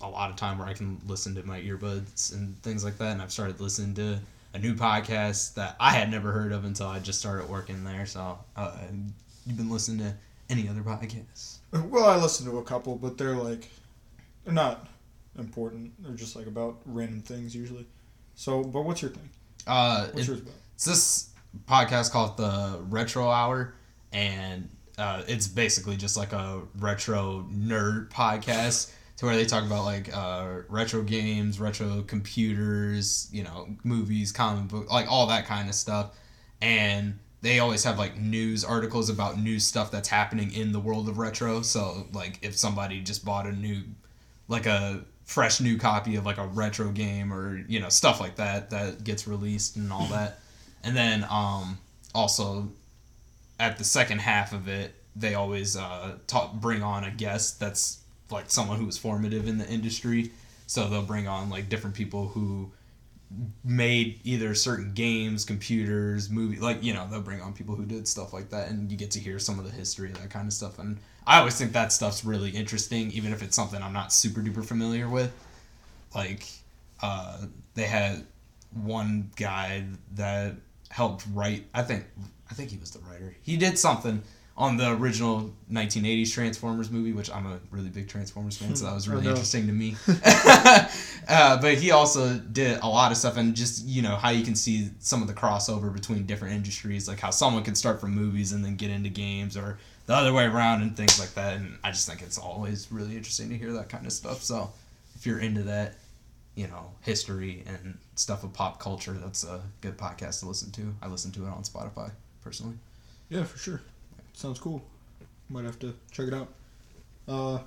a 0.00 0.08
lot 0.08 0.30
of 0.30 0.36
time 0.36 0.58
where 0.58 0.66
I 0.66 0.74
can 0.74 1.00
listen 1.06 1.34
to 1.34 1.42
my 1.46 1.60
earbuds 1.60 2.34
and 2.34 2.60
things 2.62 2.84
like 2.84 2.98
that. 2.98 3.12
And 3.12 3.22
I've 3.22 3.32
started 3.32 3.60
listening 3.60 3.94
to 3.94 4.18
a 4.54 4.58
new 4.58 4.74
podcast 4.74 5.54
that 5.54 5.76
I 5.78 5.90
had 5.92 6.10
never 6.10 6.32
heard 6.32 6.52
of 6.52 6.64
until 6.64 6.86
I 6.86 6.98
just 6.98 7.18
started 7.20 7.48
working 7.48 7.84
there. 7.84 8.06
So, 8.06 8.38
uh, 8.56 8.76
you've 9.46 9.56
been 9.56 9.70
listening 9.70 9.98
to 10.06 10.14
any 10.50 10.68
other 10.68 10.80
podcasts? 10.80 11.58
Well, 11.72 12.06
I 12.06 12.16
listen 12.16 12.46
to 12.50 12.58
a 12.58 12.62
couple, 12.64 12.96
but 12.96 13.18
they're 13.18 13.36
like 13.36 13.68
they're 14.44 14.54
not 14.54 14.88
important. 15.38 15.92
They're 16.02 16.14
just 16.16 16.34
like 16.36 16.46
about 16.46 16.78
random 16.86 17.20
things 17.20 17.54
usually. 17.54 17.86
So, 18.34 18.62
but 18.64 18.82
what's 18.82 19.02
your 19.02 19.10
thing? 19.10 19.28
Uh, 19.66 20.06
What's 20.06 20.20
it- 20.20 20.26
yours 20.28 20.40
about? 20.40 20.54
it's 20.74 20.84
this 20.84 21.30
podcast 21.68 22.10
called 22.12 22.36
the 22.36 22.78
Retro 22.88 23.28
Hour, 23.28 23.74
and 24.12 24.68
uh, 24.96 25.22
it's 25.28 25.46
basically 25.46 25.96
just 25.96 26.16
like 26.16 26.32
a 26.32 26.62
retro 26.78 27.46
nerd 27.52 28.08
podcast 28.10 28.90
to 29.18 29.26
where 29.26 29.36
they 29.36 29.44
talk 29.44 29.64
about 29.64 29.84
like 29.84 30.16
uh, 30.16 30.62
retro 30.68 31.02
games, 31.02 31.60
retro 31.60 32.02
computers, 32.02 33.28
you 33.32 33.42
know, 33.42 33.68
movies, 33.82 34.30
comic 34.30 34.68
book, 34.68 34.90
like 34.90 35.10
all 35.10 35.26
that 35.26 35.44
kind 35.44 35.68
of 35.68 35.74
stuff. 35.74 36.16
And 36.60 37.18
they 37.40 37.58
always 37.58 37.82
have 37.82 37.98
like 37.98 38.16
news 38.16 38.64
articles 38.64 39.10
about 39.10 39.36
new 39.38 39.58
stuff 39.58 39.90
that's 39.90 40.08
happening 40.08 40.52
in 40.52 40.70
the 40.70 40.78
world 40.78 41.08
of 41.08 41.18
retro. 41.18 41.62
So 41.62 42.06
like 42.12 42.38
if 42.42 42.56
somebody 42.56 43.00
just 43.00 43.24
bought 43.24 43.46
a 43.46 43.52
new, 43.52 43.82
like 44.46 44.66
a 44.66 45.04
fresh 45.24 45.60
new 45.60 45.78
copy 45.78 46.14
of 46.14 46.24
like 46.24 46.38
a 46.38 46.46
retro 46.46 46.90
game 46.90 47.32
or 47.32 47.62
you 47.68 47.80
know 47.80 47.90
stuff 47.90 48.18
like 48.20 48.36
that 48.36 48.70
that 48.70 49.04
gets 49.04 49.26
released 49.26 49.76
and 49.76 49.92
all 49.92 50.06
that. 50.06 50.38
And 50.84 50.96
then 50.96 51.26
um, 51.28 51.78
also 52.14 52.68
at 53.58 53.78
the 53.78 53.84
second 53.84 54.20
half 54.20 54.52
of 54.52 54.68
it, 54.68 54.94
they 55.16 55.34
always 55.34 55.76
uh, 55.76 56.18
talk, 56.28 56.54
bring 56.54 56.84
on 56.84 57.02
a 57.02 57.10
guest 57.10 57.58
that's 57.58 57.98
like 58.30 58.50
someone 58.50 58.78
who 58.78 58.86
was 58.86 58.98
formative 58.98 59.48
in 59.48 59.58
the 59.58 59.68
industry. 59.68 60.32
So 60.66 60.88
they'll 60.88 61.02
bring 61.02 61.26
on 61.28 61.50
like 61.50 61.68
different 61.68 61.96
people 61.96 62.28
who 62.28 62.72
made 63.64 64.20
either 64.24 64.54
certain 64.54 64.92
games, 64.94 65.44
computers, 65.44 66.30
movie, 66.30 66.58
like 66.58 66.82
you 66.82 66.94
know 66.94 67.06
they'll 67.10 67.20
bring 67.20 67.40
on 67.40 67.52
people 67.52 67.74
who 67.74 67.84
did 67.84 68.08
stuff 68.08 68.32
like 68.32 68.50
that, 68.50 68.68
and 68.68 68.90
you 68.90 68.96
get 68.96 69.10
to 69.12 69.20
hear 69.20 69.38
some 69.38 69.58
of 69.58 69.64
the 69.64 69.70
history 69.70 70.10
of 70.10 70.20
that 70.20 70.30
kind 70.30 70.46
of 70.46 70.52
stuff. 70.52 70.78
And 70.78 70.98
I 71.26 71.38
always 71.38 71.56
think 71.56 71.72
that 71.72 71.92
stuff's 71.92 72.24
really 72.24 72.50
interesting, 72.50 73.10
even 73.12 73.32
if 73.32 73.42
it's 73.42 73.56
something 73.56 73.82
I'm 73.82 73.92
not 73.92 74.12
super 74.12 74.40
duper 74.40 74.64
familiar 74.64 75.08
with. 75.08 75.32
Like 76.14 76.46
uh, 77.02 77.46
they 77.74 77.84
had 77.84 78.24
one 78.72 79.30
guy 79.36 79.84
that 80.14 80.54
helped 80.90 81.24
write. 81.34 81.66
I 81.74 81.82
think 81.82 82.04
I 82.50 82.54
think 82.54 82.70
he 82.70 82.78
was 82.78 82.90
the 82.90 83.00
writer. 83.00 83.36
He 83.42 83.56
did 83.56 83.78
something 83.78 84.22
on 84.58 84.76
the 84.76 84.90
original 84.90 85.54
1980s 85.72 86.32
Transformers 86.32 86.90
movie, 86.90 87.12
which 87.12 87.30
I'm 87.30 87.46
a 87.46 87.60
really 87.70 87.90
big 87.90 88.08
Transformers 88.08 88.58
fan, 88.58 88.74
so 88.74 88.86
that 88.86 88.94
was 88.94 89.08
really 89.08 89.28
interesting 89.28 89.68
to 89.68 89.72
me. 89.72 89.94
uh, 91.28 91.60
but 91.62 91.74
he 91.74 91.92
also 91.92 92.34
did 92.34 92.80
a 92.82 92.86
lot 92.86 93.12
of 93.12 93.16
stuff, 93.16 93.36
and 93.36 93.54
just 93.54 93.86
you 93.86 94.02
know 94.02 94.16
how 94.16 94.30
you 94.30 94.44
can 94.44 94.56
see 94.56 94.90
some 94.98 95.22
of 95.22 95.28
the 95.28 95.34
crossover 95.34 95.94
between 95.94 96.26
different 96.26 96.54
industries, 96.54 97.06
like 97.06 97.20
how 97.20 97.30
someone 97.30 97.62
can 97.62 97.76
start 97.76 98.00
from 98.00 98.10
movies 98.10 98.52
and 98.52 98.64
then 98.64 98.74
get 98.74 98.90
into 98.90 99.08
games, 99.08 99.56
or 99.56 99.78
the 100.06 100.14
other 100.14 100.32
way 100.32 100.44
around, 100.44 100.82
and 100.82 100.96
things 100.96 101.20
like 101.20 101.32
that. 101.34 101.54
And 101.56 101.78
I 101.84 101.92
just 101.92 102.08
think 102.08 102.20
it's 102.20 102.36
always 102.36 102.90
really 102.90 103.16
interesting 103.16 103.48
to 103.50 103.56
hear 103.56 103.72
that 103.74 103.88
kind 103.88 104.06
of 104.06 104.12
stuff. 104.12 104.42
So 104.42 104.72
if 105.14 105.24
you're 105.24 105.38
into 105.38 105.62
that, 105.62 105.94
you 106.56 106.66
know, 106.66 106.90
history 107.02 107.62
and 107.64 107.96
stuff 108.16 108.42
of 108.42 108.52
pop 108.52 108.80
culture, 108.80 109.12
that's 109.12 109.44
a 109.44 109.62
good 109.82 109.96
podcast 109.96 110.40
to 110.40 110.46
listen 110.46 110.72
to. 110.72 110.92
I 111.00 111.06
listen 111.06 111.30
to 111.32 111.46
it 111.46 111.48
on 111.48 111.62
Spotify 111.62 112.10
personally. 112.42 112.74
Yeah, 113.28 113.44
for 113.44 113.58
sure. 113.58 113.82
Sounds 114.38 114.60
cool. 114.60 114.80
Might 115.48 115.64
have 115.64 115.80
to 115.80 115.92
check 116.12 116.28
it 116.28 116.32
out. 116.32 116.48
Uh, 117.26 117.58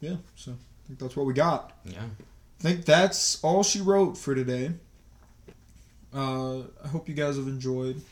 yeah. 0.00 0.16
So 0.34 0.50
I 0.50 0.86
think 0.88 0.98
that's 0.98 1.14
what 1.14 1.26
we 1.26 1.32
got. 1.32 1.78
Yeah. 1.84 2.02
I 2.02 2.62
think 2.62 2.84
that's 2.84 3.38
all 3.44 3.62
she 3.62 3.80
wrote 3.80 4.18
for 4.18 4.34
today. 4.34 4.72
Uh, 6.12 6.62
I 6.82 6.88
hope 6.88 7.08
you 7.08 7.14
guys 7.14 7.36
have 7.36 7.46
enjoyed. 7.46 8.02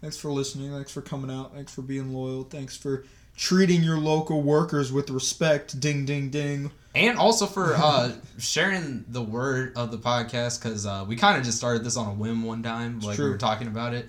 Thanks 0.00 0.16
for 0.16 0.30
listening. 0.30 0.72
Thanks 0.72 0.90
for 0.90 1.02
coming 1.02 1.30
out. 1.30 1.54
Thanks 1.54 1.74
for 1.74 1.82
being 1.82 2.14
loyal. 2.14 2.44
Thanks 2.44 2.78
for 2.78 3.04
treating 3.36 3.82
your 3.82 3.98
local 3.98 4.40
workers 4.40 4.90
with 4.90 5.10
respect. 5.10 5.78
Ding, 5.78 6.06
ding, 6.06 6.30
ding. 6.30 6.70
And 6.94 7.18
also 7.18 7.44
for 7.44 7.74
uh, 7.74 8.12
sharing 8.38 9.04
the 9.06 9.20
word 9.22 9.76
of 9.76 9.90
the 9.90 9.98
podcast 9.98 10.62
because 10.62 10.86
uh, 10.86 11.04
we 11.06 11.16
kind 11.16 11.36
of 11.36 11.44
just 11.44 11.58
started 11.58 11.84
this 11.84 11.98
on 11.98 12.08
a 12.08 12.14
whim 12.14 12.42
one 12.42 12.62
time, 12.62 13.00
like 13.00 13.18
we 13.18 13.28
were 13.28 13.36
talking 13.36 13.66
about 13.66 13.92
it, 13.92 14.08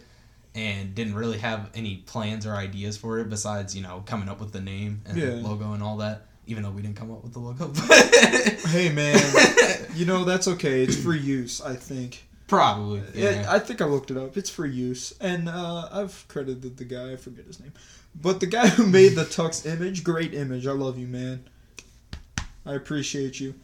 and 0.56 0.96
didn't 0.96 1.14
really 1.16 1.38
have 1.38 1.70
any 1.76 1.98
plans 1.98 2.46
or 2.46 2.56
ideas 2.56 2.98
for 2.98 3.20
it 3.20 3.30
besides 3.30 3.76
you 3.76 3.84
know 3.84 4.02
coming 4.06 4.30
up 4.30 4.40
with 4.40 4.52
the 4.54 4.62
name 4.62 5.02
and 5.06 5.18
Yeah. 5.18 5.26
the 5.32 5.36
logo 5.38 5.74
and 5.74 5.84
all 5.84 5.98
that. 5.98 6.28
Even 6.48 6.62
though 6.64 6.70
we 6.70 6.82
didn't 6.84 6.96
come 6.96 7.12
up 7.12 7.24
with 7.24 7.34
the 7.34 7.40
logo, 7.40 7.74
Hey, 8.70 8.92
man. 8.92 9.20
you 9.96 10.06
know, 10.06 10.24
that's 10.24 10.48
okay. 10.48 10.84
It's 10.84 10.96
free 10.96 11.20
use, 11.20 11.60
I 11.60 11.76
think. 11.76 12.28
probably. 12.48 13.02
Yeah. 13.16 13.32
Yeah. 13.42 13.46
I 13.52 13.58
think 13.58 13.82
I 13.82 13.86
looked 13.86 14.12
it 14.12 14.18
up. 14.18 14.38
It's 14.38 14.52
for 14.52 14.64
use, 14.66 15.12
and 15.20 15.50
uh, 15.50 15.90
I've 15.92 16.24
credited 16.28 16.78
the 16.78 16.86
guy. 16.86 17.14
I 17.14 17.16
forget 17.16 17.46
his 17.46 17.60
name, 17.60 17.74
but 18.22 18.42
the 18.42 18.46
guy 18.46 18.68
who 18.68 18.86
made 18.86 19.16
the 19.16 19.24
Tux 19.26 19.66
image, 19.66 20.04
great 20.04 20.36
image. 20.36 20.68
I 20.68 20.72
love 20.74 21.00
you, 21.00 21.08
man. 21.08 21.46
I 22.64 22.76
appreciate 22.76 23.40
you. 23.40 23.56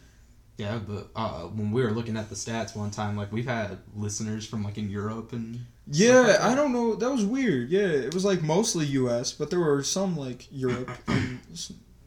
Yeah, 0.58 0.78
but 0.86 1.08
uh, 1.16 1.42
when 1.48 1.72
we 1.72 1.82
were 1.82 1.90
looking 1.92 2.16
at 2.16 2.28
the 2.28 2.34
stats 2.34 2.76
one 2.76 2.90
time, 2.90 3.16
like 3.16 3.32
we've 3.32 3.46
had 3.46 3.78
listeners 3.96 4.46
from 4.46 4.62
like 4.62 4.78
in 4.78 4.90
Europe 4.90 5.32
and 5.32 5.60
Yeah, 5.86 6.20
like. 6.20 6.40
I 6.40 6.54
don't 6.54 6.72
know. 6.72 6.94
That 6.94 7.10
was 7.10 7.24
weird. 7.24 7.70
Yeah, 7.70 7.80
it 7.86 8.14
was 8.14 8.24
like 8.24 8.42
mostly 8.42 8.84
U.S., 8.86 9.32
but 9.32 9.50
there 9.50 9.60
were 9.60 9.82
some 9.82 10.16
like 10.16 10.46
Europe 10.50 10.90
and 11.08 11.40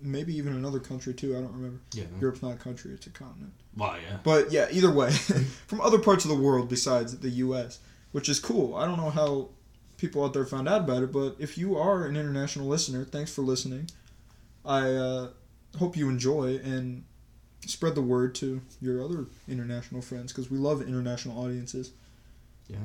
maybe 0.02 0.36
even 0.38 0.54
another 0.54 0.80
country 0.80 1.14
too. 1.14 1.36
I 1.36 1.42
don't 1.42 1.54
remember. 1.54 1.80
yeah, 1.94 2.04
Europe's 2.20 2.42
not 2.44 2.54
a 2.54 2.58
country; 2.58 2.92
it's 2.94 3.08
a 3.08 3.10
continent. 3.10 3.54
well, 3.76 3.96
yeah, 3.98 4.18
But 4.24 4.52
yeah, 4.52 4.68
either 4.72 4.92
way, 4.92 5.12
from 5.68 5.82
other 5.82 6.00
parts 6.00 6.24
of 6.24 6.30
the 6.30 6.38
world 6.38 6.70
besides 6.70 7.18
the 7.18 7.30
U.S., 7.30 7.80
which 8.12 8.30
is 8.30 8.40
cool. 8.40 8.76
I 8.76 8.86
don't 8.86 8.98
know 8.98 9.10
how 9.10 9.50
people 9.98 10.24
out 10.24 10.34
there 10.34 10.46
found 10.46 10.70
out 10.70 10.82
about 10.82 11.02
it, 11.04 11.12
but 11.12 11.36
if 11.40 11.58
you 11.58 11.78
are 11.78 12.06
an 12.06 12.16
international 12.16 12.68
listener, 12.68 13.04
thanks 13.06 13.34
for 13.34 13.42
listening. 13.42 13.90
I 14.64 14.92
uh, 14.92 15.30
hope 15.80 15.98
you 15.98 16.10
enjoy 16.10 16.58
and 16.64 17.04
spread 17.70 17.96
the 17.96 18.02
word 18.02 18.36
to 18.36 18.62
your 18.82 19.04
other 19.04 19.26
international 19.48 20.02
friends 20.02 20.32
because 20.32 20.50
we 20.52 20.58
love 20.58 20.82
international 20.82 21.44
audiences 21.44 21.92
Yeah, 22.68 22.78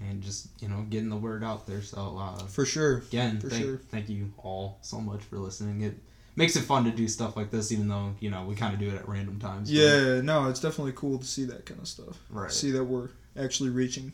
and 0.00 0.22
just 0.22 0.48
you 0.60 0.68
know 0.68 0.82
getting 0.90 1.08
the 1.08 1.16
word 1.16 1.42
out 1.44 1.66
there. 1.66 1.82
So 1.82 2.16
uh, 2.20 2.38
for 2.46 2.64
sure. 2.64 2.98
again, 3.08 3.40
For 3.40 3.48
thank, 3.50 3.62
sure. 3.64 3.76
thank 3.90 4.08
you 4.08 4.32
all 4.38 4.78
so 4.82 5.00
much 5.00 5.22
for 5.22 5.38
listening. 5.38 5.82
It 5.82 5.94
makes 6.36 6.56
it 6.56 6.62
fun 6.62 6.84
to 6.84 6.90
do 6.90 7.06
stuff 7.08 7.36
like 7.36 7.50
this, 7.50 7.70
even 7.72 7.88
though 7.88 8.14
you 8.20 8.30
know 8.30 8.44
we 8.44 8.54
kind 8.54 8.74
of 8.74 8.80
do 8.80 8.88
it 8.88 8.94
at 8.96 9.08
random 9.08 9.38
times. 9.38 9.70
Yeah, 9.72 10.20
no, 10.20 10.48
it's 10.48 10.60
definitely 10.60 10.92
cool 10.96 11.18
to 11.18 11.24
see 11.26 11.44
that 11.46 11.66
kind 11.66 11.80
of 11.80 11.88
stuff. 11.88 12.18
Right. 12.30 12.50
See 12.50 12.70
that 12.72 12.84
we're 12.84 13.10
actually 13.38 13.70
reaching 13.70 14.12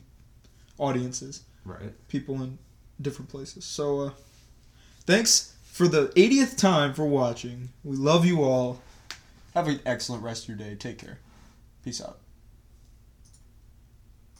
audiences. 0.78 1.42
Right. 1.64 1.92
people 2.08 2.42
in 2.42 2.58
different 3.02 3.28
places. 3.30 3.64
So, 3.66 4.00
uh, 4.00 4.10
thanks 5.06 5.54
for 5.62 5.86
the 5.88 6.06
80th 6.16 6.56
time 6.56 6.94
for 6.94 7.04
watching. 7.04 7.68
We 7.84 7.96
love 7.96 8.24
you 8.24 8.42
all. 8.42 8.80
Have 9.54 9.68
an 9.68 9.80
excellent 9.84 10.22
rest 10.22 10.44
of 10.44 10.48
your 10.50 10.58
day. 10.58 10.74
Take 10.76 10.98
care. 10.98 11.18
Peace 11.82 12.00
out. 12.00 12.19